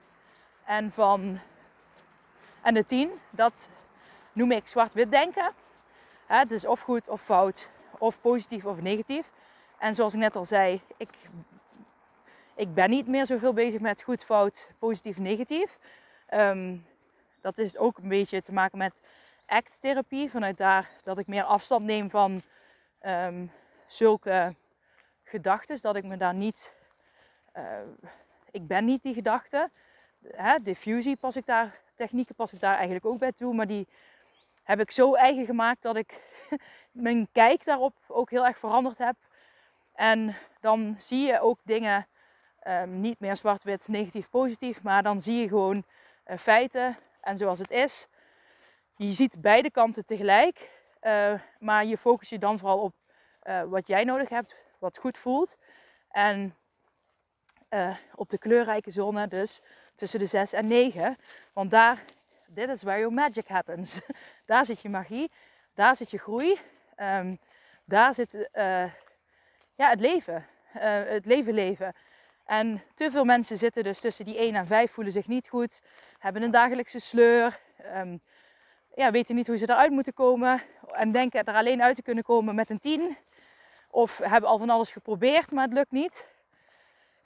en 0.65 0.91
van 0.93 1.39
en 2.61 2.73
de 2.73 2.85
10, 2.85 3.11
dat 3.29 3.69
noem 4.33 4.51
ik 4.51 4.67
zwart-wit 4.67 5.11
denken. 5.11 5.51
Het 6.25 6.51
is 6.51 6.65
of 6.65 6.81
goed 6.81 7.07
of 7.07 7.21
fout, 7.21 7.69
of 7.97 8.21
positief 8.21 8.65
of 8.65 8.81
negatief. 8.81 9.25
En 9.83 9.95
zoals 9.95 10.13
ik 10.13 10.19
net 10.19 10.35
al 10.35 10.45
zei, 10.45 10.81
ik, 10.97 11.09
ik 12.55 12.73
ben 12.73 12.89
niet 12.89 13.07
meer 13.07 13.25
zoveel 13.25 13.53
bezig 13.53 13.79
met 13.81 14.01
goed, 14.01 14.23
fout, 14.23 14.67
positief, 14.79 15.17
negatief. 15.17 15.77
Um, 16.33 16.85
dat 17.41 17.57
is 17.57 17.77
ook 17.77 17.97
een 17.97 18.07
beetje 18.07 18.41
te 18.41 18.53
maken 18.53 18.77
met 18.77 19.01
act-therapie. 19.45 20.29
Vanuit 20.29 20.57
daar 20.57 20.89
dat 21.03 21.17
ik 21.17 21.27
meer 21.27 21.43
afstand 21.43 21.85
neem 21.85 22.09
van 22.09 22.41
um, 23.05 23.51
zulke 23.87 24.55
gedachten. 25.23 25.81
Dat 25.81 25.95
ik 25.95 26.03
me 26.03 26.17
daar 26.17 26.33
niet. 26.33 26.73
Uh, 27.57 27.63
ik 28.51 28.67
ben 28.67 28.85
niet 28.85 29.03
die 29.03 29.13
gedachte. 29.13 29.69
Diffusie 30.61 31.15
pas 31.15 31.35
ik 31.35 31.45
daar 31.45 31.79
technieken 31.95 32.35
pas 32.35 32.51
ik 32.51 32.59
daar 32.59 32.75
eigenlijk 32.75 33.05
ook 33.05 33.19
bij 33.19 33.31
toe. 33.31 33.53
Maar 33.53 33.67
die 33.67 33.87
heb 34.63 34.79
ik 34.79 34.91
zo 34.91 35.13
eigen 35.13 35.45
gemaakt 35.45 35.81
dat 35.81 35.95
ik 35.95 36.19
mijn 36.91 37.27
kijk 37.31 37.63
daarop 37.63 37.95
ook 38.07 38.29
heel 38.29 38.45
erg 38.45 38.57
veranderd 38.57 38.97
heb. 38.97 39.15
En 39.93 40.35
dan 40.59 40.95
zie 40.99 41.25
je 41.25 41.39
ook 41.39 41.59
dingen 41.63 42.07
um, 42.67 43.01
niet 43.01 43.19
meer 43.19 43.35
zwart-wit, 43.35 43.87
negatief, 43.87 44.29
positief. 44.29 44.83
Maar 44.83 45.03
dan 45.03 45.19
zie 45.19 45.41
je 45.41 45.47
gewoon 45.47 45.83
uh, 46.27 46.37
feiten 46.37 46.97
en 47.21 47.37
zoals 47.37 47.59
het 47.59 47.71
is. 47.71 48.07
Je 48.95 49.11
ziet 49.11 49.41
beide 49.41 49.71
kanten 49.71 50.05
tegelijk. 50.05 50.81
Uh, 51.01 51.33
maar 51.59 51.85
je 51.85 51.97
focus 51.97 52.29
je 52.29 52.39
dan 52.39 52.59
vooral 52.59 52.79
op 52.79 52.93
uh, 53.43 53.61
wat 53.63 53.87
jij 53.87 54.03
nodig 54.03 54.29
hebt, 54.29 54.55
wat 54.79 54.97
goed 54.97 55.17
voelt. 55.17 55.57
En 56.09 56.55
op 58.15 58.29
de 58.29 58.37
kleurrijke 58.37 58.91
zone 58.91 59.27
dus 59.27 59.61
tussen 59.95 60.19
de 60.19 60.25
6 60.25 60.53
en 60.53 60.67
9. 60.67 61.17
Want 61.53 61.71
daar, 61.71 62.03
dit 62.47 62.69
is 62.69 62.83
where 62.83 62.99
your 62.99 63.13
magic 63.13 63.47
happens. 63.47 63.99
daar 64.45 64.65
zit 64.65 64.81
je 64.81 64.89
magie, 64.89 65.31
daar 65.73 65.95
zit 65.95 66.11
je 66.11 66.17
groei, 66.17 66.59
um, 66.97 67.39
daar 67.85 68.13
zit 68.13 68.49
ja, 69.75 69.89
het 69.89 69.99
leven. 69.99 70.45
Uh, 70.75 70.81
het 71.05 71.25
leven 71.25 71.53
leven. 71.53 71.95
En 72.45 72.83
te 72.95 73.11
veel 73.11 73.23
mensen 73.23 73.57
zitten 73.57 73.83
dus 73.83 73.99
tussen 73.99 74.25
die 74.25 74.37
1 74.37 74.55
en 74.55 74.67
5, 74.67 74.91
voelen 74.91 75.13
zich 75.13 75.27
niet 75.27 75.49
goed, 75.49 75.81
hebben 76.19 76.41
een 76.41 76.51
dagelijkse 76.51 76.99
sleur, 76.99 77.59
um, 77.95 78.21
ja, 78.95 79.11
weten 79.11 79.35
niet 79.35 79.47
hoe 79.47 79.57
ze 79.57 79.69
eruit 79.69 79.91
moeten 79.91 80.13
komen 80.13 80.61
en 80.91 81.11
denken 81.11 81.43
er 81.43 81.55
alleen 81.55 81.83
uit 81.83 81.95
te 81.95 82.01
kunnen 82.01 82.23
komen 82.23 82.55
met 82.55 82.69
een 82.69 82.79
10. 82.79 83.17
Of 83.89 84.17
hebben 84.17 84.49
al 84.49 84.57
van 84.57 84.69
alles 84.69 84.91
geprobeerd, 84.91 85.51
maar 85.51 85.63
het 85.63 85.73
lukt 85.73 85.91
niet. 85.91 86.25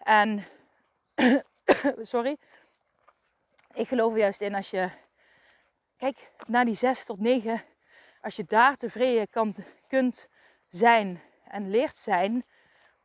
En 0.03 0.45
sorry. 2.01 2.37
Ik 3.73 3.87
geloof 3.87 4.13
er 4.13 4.19
juist 4.19 4.41
in 4.41 4.55
als 4.55 4.69
je, 4.69 4.89
kijk, 5.97 6.31
naar 6.45 6.65
die 6.65 6.75
6 6.75 7.05
tot 7.05 7.19
9, 7.19 7.63
als 8.21 8.35
je 8.35 8.43
daar 8.43 8.75
tevreden 8.75 9.29
kan, 9.29 9.55
kunt 9.87 10.27
zijn 10.69 11.21
en 11.49 11.69
leert 11.69 11.95
zijn, 11.95 12.45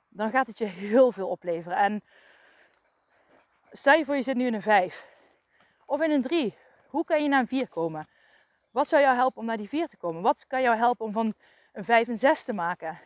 dan 0.08 0.30
gaat 0.30 0.46
het 0.46 0.58
je 0.58 0.64
heel 0.64 1.12
veel 1.12 1.28
opleveren. 1.28 1.78
En 1.78 2.02
stel 3.72 3.94
je 3.94 4.04
voor 4.04 4.16
je 4.16 4.22
zit 4.22 4.36
nu 4.36 4.46
in 4.46 4.54
een 4.54 4.62
5 4.62 5.08
of 5.86 6.00
in 6.00 6.10
een 6.10 6.22
3. 6.22 6.56
Hoe 6.86 7.04
kan 7.04 7.22
je 7.22 7.28
naar 7.28 7.40
een 7.40 7.46
4 7.46 7.68
komen? 7.68 8.08
Wat 8.70 8.88
zou 8.88 9.02
jou 9.02 9.16
helpen 9.16 9.38
om 9.38 9.46
naar 9.46 9.56
die 9.56 9.68
4 9.68 9.88
te 9.88 9.96
komen? 9.96 10.22
Wat 10.22 10.46
kan 10.46 10.62
jou 10.62 10.76
helpen 10.76 11.06
om 11.06 11.12
van 11.12 11.34
een 11.72 11.84
5 11.84 12.08
een 12.08 12.16
6 12.16 12.44
te 12.44 12.52
maken? 12.52 13.00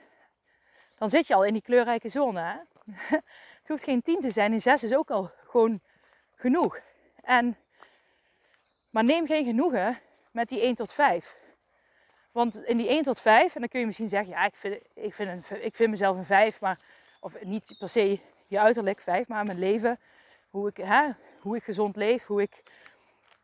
Dan 0.99 1.11
zit 1.11 1.27
je 1.27 1.35
al 1.35 1.44
in 1.44 1.53
die 1.53 1.62
kleurrijke 1.62 2.09
zone. 2.09 2.40
Hè? 2.40 2.55
Het 3.59 3.68
hoeft 3.68 3.85
geen 3.85 4.03
10 4.03 4.20
te 4.20 4.31
zijn. 4.31 4.53
Een 4.53 4.61
6 4.61 4.83
is 4.83 4.94
ook 4.94 5.11
al 5.11 5.31
gewoon 5.46 5.81
genoeg. 6.35 6.81
En, 7.22 7.57
maar 8.90 9.05
neem 9.05 9.27
geen 9.27 9.44
genoegen 9.44 9.99
met 10.31 10.49
die 10.49 10.61
1 10.61 10.75
tot 10.75 10.92
5. 10.92 11.37
Want 12.37 12.64
in 12.64 12.77
die 12.77 12.88
1 12.88 13.03
tot 13.03 13.20
5, 13.20 13.55
en 13.55 13.61
dan 13.61 13.68
kun 13.68 13.81
je 13.81 13.87
misschien 13.87 14.09
zeggen, 14.09 14.29
ja, 14.29 14.44
ik 14.44 14.55
vind, 14.57 14.75
ik 14.94 15.14
vind, 15.14 15.51
ik 15.51 15.75
vind 15.75 15.90
mezelf 15.90 16.16
een 16.16 16.25
5, 16.25 16.61
maar, 16.61 16.79
of 17.20 17.42
niet 17.42 17.75
per 17.79 17.88
se 17.88 18.20
je 18.49 18.61
uiterlijk 18.61 19.01
5, 19.01 19.29
maar 19.29 19.44
mijn 19.44 19.59
leven, 19.59 19.99
hoe 20.51 20.68
ik, 20.68 20.77
hè, 20.77 21.09
hoe 21.40 21.57
ik 21.57 21.64
gezond 21.64 21.96
leef, 21.96 22.27
hoe 22.27 22.42
ik 22.42 22.62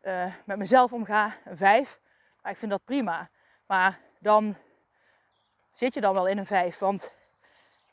eh, 0.01 0.33
met 0.45 0.57
mezelf 0.57 0.93
omga, 0.93 1.35
een 1.45 1.57
5. 1.57 1.99
Maar 2.41 2.51
ik 2.51 2.57
vind 2.57 2.71
dat 2.71 2.85
prima. 2.85 3.29
Maar 3.65 3.99
dan 4.19 4.55
zit 5.71 5.93
je 5.93 6.01
dan 6.01 6.13
wel 6.13 6.27
in 6.27 6.37
een 6.37 6.45
5. 6.45 6.77
Want 6.77 7.13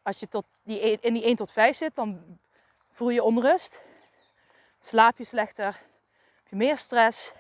als 0.03 0.21
je 0.21 0.29
tot 0.29 0.45
die, 0.63 0.81
in 0.81 1.15
die 1.15 1.25
1 1.25 1.37
tot 1.37 1.53
5 1.53 1.77
zit, 1.77 1.95
dan 1.95 2.39
voel 2.91 3.11
je 3.11 3.23
onrust. 3.23 3.81
Slaap 4.81 5.19
je 5.19 5.25
slechter. 5.25 5.65
Heb 5.65 6.51
je 6.51 6.57
meer 6.57 6.77
stress. 6.77 7.33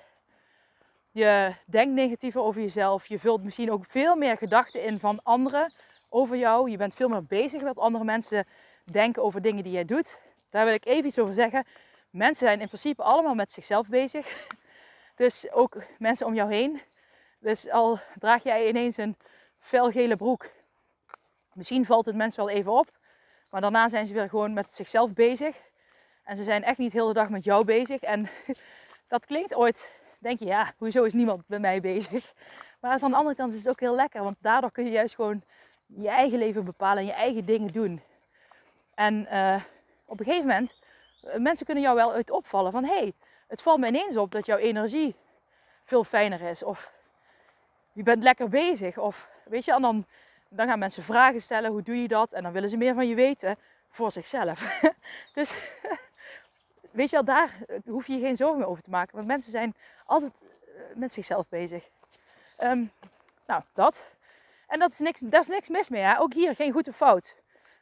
Je 1.12 1.54
denkt 1.66 1.94
negatiever 1.94 2.40
over 2.40 2.60
jezelf. 2.60 3.06
Je 3.06 3.18
vult 3.18 3.42
misschien 3.42 3.70
ook 3.70 3.84
veel 3.88 4.16
meer 4.16 4.36
gedachten 4.36 4.82
in 4.82 5.00
van 5.00 5.20
anderen 5.22 5.72
over 6.08 6.36
jou. 6.36 6.70
Je 6.70 6.76
bent 6.76 6.94
veel 6.94 7.08
meer 7.08 7.24
bezig 7.24 7.62
met 7.62 7.78
andere 7.78 8.04
mensen 8.04 8.46
denken 8.84 9.22
over 9.22 9.42
dingen 9.42 9.62
die 9.64 9.72
jij 9.72 9.84
doet. 9.84 10.18
Daar 10.50 10.64
wil 10.64 10.74
ik 10.74 10.86
even 10.86 11.06
iets 11.06 11.18
over 11.18 11.34
zeggen. 11.34 11.64
Mensen 12.10 12.46
zijn 12.46 12.60
in 12.60 12.66
principe 12.66 13.02
allemaal 13.02 13.34
met 13.34 13.52
zichzelf 13.52 13.88
bezig. 13.88 14.26
Dus 15.16 15.50
ook 15.52 15.76
mensen 15.98 16.26
om 16.26 16.34
jou 16.34 16.52
heen. 16.52 16.80
Dus 17.38 17.70
al 17.70 17.98
draag 18.18 18.42
jij 18.42 18.68
ineens 18.68 18.96
een 18.96 19.16
felgele 19.58 20.16
broek. 20.16 20.50
Misschien 21.52 21.84
valt 21.84 22.06
het 22.06 22.16
mensen 22.16 22.44
wel 22.44 22.54
even 22.54 22.72
op. 22.72 22.98
Maar 23.50 23.60
daarna 23.60 23.88
zijn 23.88 24.06
ze 24.06 24.12
weer 24.12 24.28
gewoon 24.28 24.52
met 24.52 24.70
zichzelf 24.70 25.12
bezig. 25.12 25.56
En 26.24 26.36
ze 26.36 26.42
zijn 26.42 26.64
echt 26.64 26.78
niet 26.78 26.92
de 26.92 26.98
hele 26.98 27.12
dag 27.12 27.28
met 27.28 27.44
jou 27.44 27.64
bezig. 27.64 28.02
En 28.02 28.30
dat 29.08 29.26
klinkt 29.26 29.54
ooit, 29.54 29.88
denk 30.20 30.38
je, 30.38 30.44
ja, 30.44 30.72
hoezo 30.76 31.04
is 31.04 31.12
niemand 31.12 31.46
bij 31.46 31.58
mij 31.58 31.80
bezig? 31.80 32.32
Maar 32.80 32.98
van 32.98 33.10
de 33.10 33.16
andere 33.16 33.36
kant 33.36 33.52
is 33.52 33.58
het 33.58 33.68
ook 33.68 33.80
heel 33.80 33.94
lekker. 33.94 34.22
Want 34.22 34.36
daardoor 34.40 34.72
kun 34.72 34.84
je 34.84 34.90
juist 34.90 35.14
gewoon 35.14 35.42
je 35.86 36.08
eigen 36.08 36.38
leven 36.38 36.64
bepalen 36.64 36.98
en 36.98 37.06
je 37.06 37.12
eigen 37.12 37.44
dingen 37.44 37.72
doen. 37.72 38.02
En 38.94 39.26
uh, 39.32 39.62
op 40.04 40.18
een 40.18 40.24
gegeven 40.24 40.46
moment, 40.46 40.76
uh, 41.24 41.36
mensen 41.36 41.66
kunnen 41.66 41.84
jou 41.84 41.96
wel 41.96 42.12
uit 42.12 42.30
opvallen 42.30 42.72
van 42.72 42.84
hé, 42.84 42.98
hey, 42.98 43.12
het 43.48 43.62
valt 43.62 43.80
me 43.80 43.86
ineens 43.86 44.16
op 44.16 44.32
dat 44.32 44.46
jouw 44.46 44.56
energie 44.56 45.14
veel 45.84 46.04
fijner 46.04 46.40
is. 46.40 46.62
Of 46.62 46.92
je 47.92 48.02
bent 48.02 48.22
lekker 48.22 48.48
bezig. 48.48 48.98
Of 48.98 49.28
weet 49.44 49.64
je, 49.64 49.72
en 49.72 49.82
dan, 49.82 50.06
dan 50.48 50.66
gaan 50.66 50.78
mensen 50.78 51.02
vragen 51.02 51.40
stellen, 51.40 51.70
hoe 51.70 51.82
doe 51.82 52.02
je 52.02 52.08
dat? 52.08 52.32
En 52.32 52.42
dan 52.42 52.52
willen 52.52 52.68
ze 52.68 52.76
meer 52.76 52.94
van 52.94 53.08
je 53.08 53.14
weten 53.14 53.56
voor 53.90 54.12
zichzelf. 54.12 54.80
dus 55.34 55.78
weet 56.90 57.10
je 57.10 57.16
al, 57.16 57.24
daar 57.24 57.58
hoef 57.84 58.06
je 58.06 58.12
je 58.12 58.20
geen 58.20 58.36
zorgen 58.36 58.58
meer 58.58 58.68
over 58.68 58.82
te 58.82 58.90
maken. 58.90 59.16
Want 59.16 59.26
mensen 59.26 59.50
zijn 59.50 59.74
altijd 60.06 60.42
uh, 60.42 60.96
met 60.96 61.12
zichzelf 61.12 61.48
bezig. 61.48 61.88
Um, 62.62 62.92
nou, 63.46 63.62
dat. 63.72 64.10
En 64.66 64.78
dat 64.78 64.90
is 64.90 64.98
niks, 64.98 65.20
daar 65.20 65.40
is 65.40 65.48
niks 65.48 65.68
mis 65.68 65.88
mee. 65.88 66.02
Hè? 66.02 66.20
Ook 66.20 66.32
hier 66.32 66.54
geen 66.54 66.72
goed 66.72 66.88
of 66.88 66.96
fout. 66.96 67.36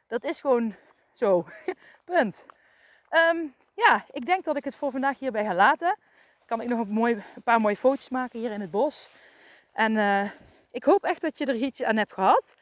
Dat 0.07 0.23
is 0.23 0.41
gewoon 0.41 0.75
zo. 1.13 1.47
Punt. 2.05 2.45
Um, 3.11 3.53
ja, 3.73 4.05
ik 4.11 4.25
denk 4.25 4.43
dat 4.43 4.57
ik 4.57 4.63
het 4.63 4.75
voor 4.75 4.91
vandaag 4.91 5.19
hierbij 5.19 5.45
ga 5.45 5.53
laten. 5.53 5.97
Kan 6.45 6.61
ik 6.61 6.67
nog 6.67 6.79
een, 6.79 6.97
een 7.35 7.43
paar 7.43 7.61
mooie 7.61 7.75
foto's 7.75 8.09
maken 8.09 8.39
hier 8.39 8.51
in 8.51 8.61
het 8.61 8.71
bos. 8.71 9.09
En 9.71 9.95
uh, 9.95 10.31
ik 10.71 10.83
hoop 10.83 11.03
echt 11.03 11.21
dat 11.21 11.37
je 11.37 11.45
er 11.45 11.55
iets 11.55 11.83
aan 11.83 11.97
hebt 11.97 12.13
gehad. 12.13 12.55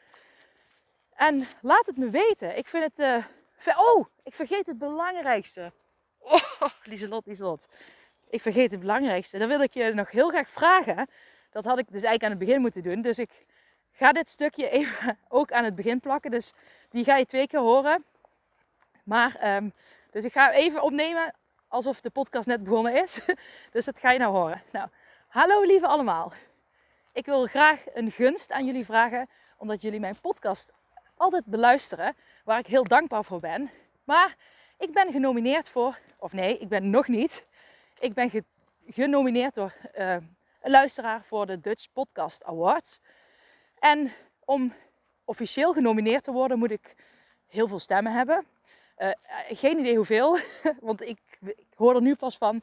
En 1.15 1.47
laat 1.62 1.86
het 1.86 1.97
me 1.97 2.10
weten. 2.10 2.57
Ik 2.57 2.67
vind 2.67 2.97
het... 2.97 3.25
Oh, 3.77 4.05
ik 4.23 4.36
vergeet 4.36 4.65
het 4.65 4.77
belangrijkste. 4.77 5.71
Oh, 6.29 6.69
Lieselot, 6.83 7.25
Lieselot. 7.25 7.67
Ik 8.29 8.41
vergeet 8.41 8.71
het 8.71 8.79
belangrijkste. 8.79 9.37
Dan 9.37 9.47
wil 9.47 9.61
ik 9.61 9.73
je 9.73 9.93
nog 9.93 10.11
heel 10.11 10.29
graag 10.29 10.49
vragen. 10.49 11.09
Dat 11.51 11.65
had 11.65 11.79
ik 11.79 11.85
dus 11.85 12.03
eigenlijk 12.03 12.23
aan 12.23 12.29
het 12.29 12.39
begin 12.39 12.61
moeten 12.61 12.83
doen. 12.83 13.01
Dus 13.01 13.19
ik 13.19 13.31
ga 13.91 14.11
dit 14.11 14.29
stukje 14.29 14.69
even 14.69 15.19
ook 15.27 15.51
aan 15.51 15.63
het 15.63 15.75
begin 15.75 15.99
plakken. 15.99 16.31
Dus 16.31 16.53
die 16.89 17.03
ga 17.03 17.17
je 17.17 17.25
twee 17.25 17.47
keer 17.47 17.59
horen. 17.59 18.05
Maar, 19.03 19.55
um, 19.55 19.73
dus 20.11 20.25
ik 20.25 20.31
ga 20.31 20.51
even 20.51 20.81
opnemen 20.81 21.33
alsof 21.67 22.01
de 22.01 22.09
podcast 22.09 22.47
net 22.47 22.63
begonnen 22.63 23.03
is. 23.03 23.19
Dus 23.71 23.85
dat 23.85 23.99
ga 23.99 24.11
je 24.11 24.19
nou 24.19 24.35
horen. 24.35 24.61
Nou, 24.71 24.87
hallo 25.27 25.61
lieve 25.61 25.87
allemaal. 25.87 26.33
Ik 27.13 27.25
wil 27.25 27.45
graag 27.45 27.83
een 27.93 28.11
gunst 28.11 28.51
aan 28.51 28.65
jullie 28.65 28.85
vragen, 28.85 29.29
omdat 29.57 29.81
jullie 29.81 29.99
mijn 29.99 30.19
podcast 30.21 30.73
altijd 31.17 31.45
beluisteren, 31.45 32.15
waar 32.43 32.59
ik 32.59 32.67
heel 32.67 32.83
dankbaar 32.83 33.23
voor 33.23 33.39
ben. 33.39 33.71
Maar 34.03 34.35
ik 34.77 34.91
ben 34.93 35.11
genomineerd 35.11 35.69
voor, 35.69 35.99
of 36.17 36.33
nee, 36.33 36.57
ik 36.57 36.67
ben 36.67 36.89
nog 36.89 37.07
niet. 37.07 37.45
Ik 37.99 38.13
ben 38.13 38.29
ge 38.29 38.43
genomineerd 38.87 39.55
door 39.55 39.73
uh, 39.97 40.13
een 40.61 40.71
luisteraar 40.71 41.23
voor 41.23 41.45
de 41.45 41.59
Dutch 41.59 41.87
Podcast 41.93 42.43
Awards. 42.43 42.99
En 43.79 44.11
om 44.45 44.73
officieel 45.25 45.73
genomineerd 45.73 46.23
te 46.23 46.31
worden 46.31 46.57
moet 46.59 46.71
ik 46.71 46.95
heel 47.47 47.67
veel 47.67 47.79
stemmen 47.79 48.11
hebben. 48.11 48.45
Uh, 48.97 49.11
geen 49.49 49.79
idee 49.79 49.95
hoeveel, 49.95 50.37
want 50.79 51.01
ik, 51.01 51.19
hoor 51.75 51.95
er 51.95 52.01
nu 52.01 52.15
pas 52.15 52.37
van. 52.37 52.61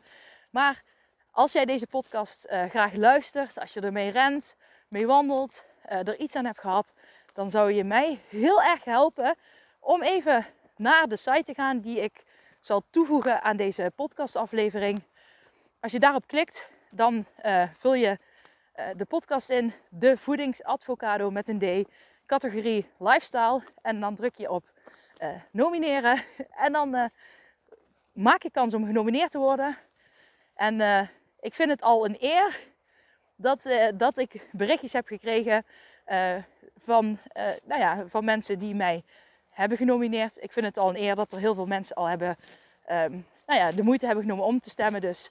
Maar 0.51 0.83
als 1.31 1.53
jij 1.53 1.65
deze 1.65 1.87
podcast 1.87 2.47
graag 2.49 2.95
luistert, 2.95 3.59
als 3.59 3.73
je 3.73 3.81
ermee 3.81 4.11
rent, 4.11 4.57
mee 4.89 5.07
wandelt, 5.07 5.65
er 5.83 6.19
iets 6.19 6.37
aan 6.37 6.45
hebt 6.45 6.61
gehad, 6.61 6.95
dan 7.33 7.51
zou 7.51 7.73
je 7.73 7.85
mij 7.85 8.21
heel 8.29 8.63
erg 8.63 8.85
helpen 8.85 9.37
om 9.81 10.03
even 10.03 10.47
naar 10.77 11.09
de 11.09 11.17
site 11.17 11.43
te 11.43 11.55
gaan 11.55 11.81
die 11.81 12.01
ik 12.01 12.25
zal 12.61 12.83
toevoegen 12.91 13.43
aan 13.43 13.57
deze 13.57 13.93
podcastaflevering. 13.95 15.03
Als 15.81 15.93
je 15.93 15.99
daarop 15.99 16.27
klikt, 16.27 16.69
dan 16.91 17.27
vul 17.79 17.95
je 17.95 18.19
de 18.97 19.05
podcast 19.05 19.51
in, 19.51 19.73
de 19.89 20.17
voedingsadvocado 20.17 21.31
met 21.31 21.49
een 21.49 21.59
D, 21.59 21.89
categorie 22.27 22.87
lifestyle. 22.99 23.63
En 23.83 24.01
dan 24.01 24.15
druk 24.15 24.35
je 24.35 24.51
op 24.51 24.65
uh, 25.23 25.29
nomineren. 25.51 26.23
En 26.65 26.73
dan 26.73 27.11
maak 28.13 28.43
je 28.43 28.51
kans 28.51 28.75
om 28.75 28.87
genomineerd 28.87 29.31
te 29.31 29.39
worden. 29.39 29.77
En 30.55 31.09
ik 31.41 31.55
vind 31.55 31.71
het 31.71 31.83
al 31.83 32.05
een 32.05 32.17
eer 32.21 32.61
dat, 33.37 33.69
dat 33.95 34.19
ik 34.19 34.49
berichtjes 34.53 34.93
heb 34.93 35.07
gekregen 35.07 35.65
van, 36.79 37.19
nou 37.63 37.81
ja, 37.81 38.05
van 38.09 38.25
mensen 38.25 38.59
die 38.59 38.75
mij 38.75 39.05
hebben 39.55 39.79
genomineerd. 39.79 40.43
Ik 40.43 40.53
vind 40.53 40.67
het 40.67 40.79
al 40.79 40.89
een 40.89 41.03
eer 41.03 41.15
dat 41.15 41.33
er 41.33 41.39
heel 41.39 41.55
veel 41.55 41.67
mensen 41.67 41.97
al 41.97 42.07
hebben, 42.07 42.37
um, 42.91 43.27
nou 43.47 43.61
ja, 43.61 43.73
de 43.73 43.83
moeite 43.83 44.07
hebben 44.07 44.25
genomen 44.25 44.45
om 44.45 44.61
te 44.61 44.71
stemmen. 44.71 45.01
Dus 45.01 45.31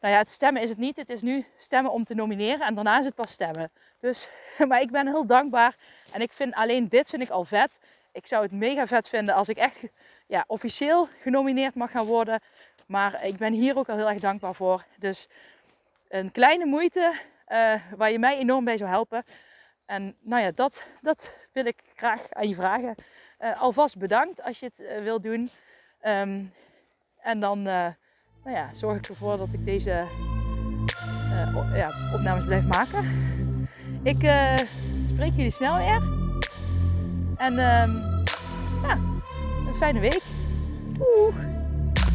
nou 0.00 0.12
ja, 0.12 0.18
het 0.18 0.30
stemmen 0.30 0.62
is 0.62 0.68
het 0.68 0.78
niet. 0.78 0.96
Het 0.96 1.10
is 1.10 1.22
nu 1.22 1.46
stemmen 1.58 1.92
om 1.92 2.04
te 2.04 2.14
nomineren 2.14 2.66
en 2.66 2.74
daarna 2.74 2.98
is 2.98 3.04
het 3.04 3.14
pas 3.14 3.30
stemmen. 3.30 3.70
Dus, 4.00 4.28
maar 4.68 4.80
ik 4.80 4.90
ben 4.90 5.06
heel 5.06 5.26
dankbaar. 5.26 5.76
En 6.12 6.20
ik 6.20 6.32
vind 6.32 6.54
alleen 6.54 6.88
dit 6.88 7.08
vind 7.08 7.22
ik 7.22 7.30
al 7.30 7.44
vet 7.44 7.78
ik 8.16 8.26
zou 8.26 8.42
het 8.42 8.52
mega 8.52 8.86
vet 8.86 9.08
vinden 9.08 9.34
als 9.34 9.48
ik 9.48 9.56
echt 9.56 9.78
ja, 10.26 10.44
officieel 10.46 11.08
genomineerd 11.20 11.74
mag 11.74 11.90
gaan 11.90 12.04
worden. 12.04 12.40
Maar 12.86 13.24
ik 13.24 13.36
ben 13.36 13.52
hier 13.52 13.76
ook 13.76 13.88
al 13.88 13.96
heel 13.96 14.08
erg 14.08 14.20
dankbaar 14.20 14.54
voor. 14.54 14.84
Dus 14.98 15.28
een 16.08 16.32
kleine 16.32 16.64
moeite 16.64 17.12
uh, 17.48 17.74
waar 17.96 18.10
je 18.10 18.18
mij 18.18 18.38
enorm 18.38 18.64
bij 18.64 18.76
zou 18.76 18.90
helpen. 18.90 19.24
En 19.86 20.16
nou 20.20 20.42
ja, 20.42 20.50
dat, 20.50 20.86
dat 21.00 21.34
wil 21.52 21.66
ik 21.66 21.82
graag 21.94 22.32
aan 22.32 22.48
je 22.48 22.54
vragen. 22.54 22.94
Uh, 23.40 23.60
alvast 23.60 23.98
bedankt 23.98 24.42
als 24.42 24.58
je 24.58 24.66
het 24.66 24.80
uh, 24.80 25.02
wilt 25.02 25.22
doen. 25.22 25.50
Um, 26.06 26.52
en 27.20 27.40
dan 27.40 27.62
nou 27.62 27.94
ja, 28.44 28.70
zorg 28.74 28.96
ik 28.96 29.08
ervoor 29.08 29.36
dat 29.36 29.52
ik 29.52 29.64
deze 29.64 30.04
ja, 31.74 31.90
opnames 32.14 32.44
blijf 32.44 32.64
maken. 32.64 33.04
Ik 34.02 34.16
spreek 35.08 35.32
jullie 35.34 35.50
snel 35.50 35.76
weer. 35.76 36.02
En 37.36 37.52
um, 37.52 38.02
ja, 38.82 38.98
een 39.66 39.74
fijne 39.78 40.00
week. 40.00 40.22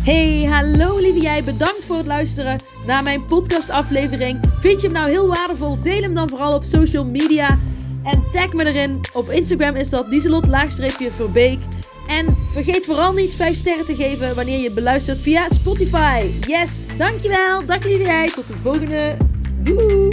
Hey, 0.03 0.43
hallo 0.43 0.97
lieve 0.97 1.19
jij. 1.21 1.43
Bedankt 1.43 1.85
voor 1.85 1.97
het 1.97 2.05
luisteren 2.05 2.59
naar 2.85 3.03
mijn 3.03 3.25
podcastaflevering. 3.25 4.39
Vind 4.59 4.81
je 4.81 4.87
hem 4.87 4.95
nou 4.95 5.09
heel 5.09 5.27
waardevol? 5.27 5.81
Deel 5.81 6.01
hem 6.01 6.13
dan 6.13 6.29
vooral 6.29 6.55
op 6.55 6.63
social 6.63 7.05
media. 7.05 7.57
En 8.03 8.23
tag 8.29 8.53
me 8.53 8.65
erin. 8.65 8.99
Op 9.13 9.29
Instagram 9.29 9.75
is 9.75 9.89
dat 9.89 10.07
Lieselot-Verbeek. 10.07 11.59
En 12.07 12.37
vergeet 12.53 12.85
vooral 12.85 13.13
niet 13.13 13.35
5 13.35 13.55
sterren 13.55 13.85
te 13.85 13.95
geven 13.95 14.35
wanneer 14.35 14.59
je 14.59 14.71
beluistert 14.71 15.17
via 15.17 15.49
Spotify. 15.49 16.25
Yes, 16.47 16.87
dankjewel. 16.97 17.65
Dag 17.65 17.83
lieve 17.83 18.03
jij. 18.03 18.27
Tot 18.27 18.47
de 18.47 18.53
volgende. 18.61 19.17
Doei. 19.63 20.09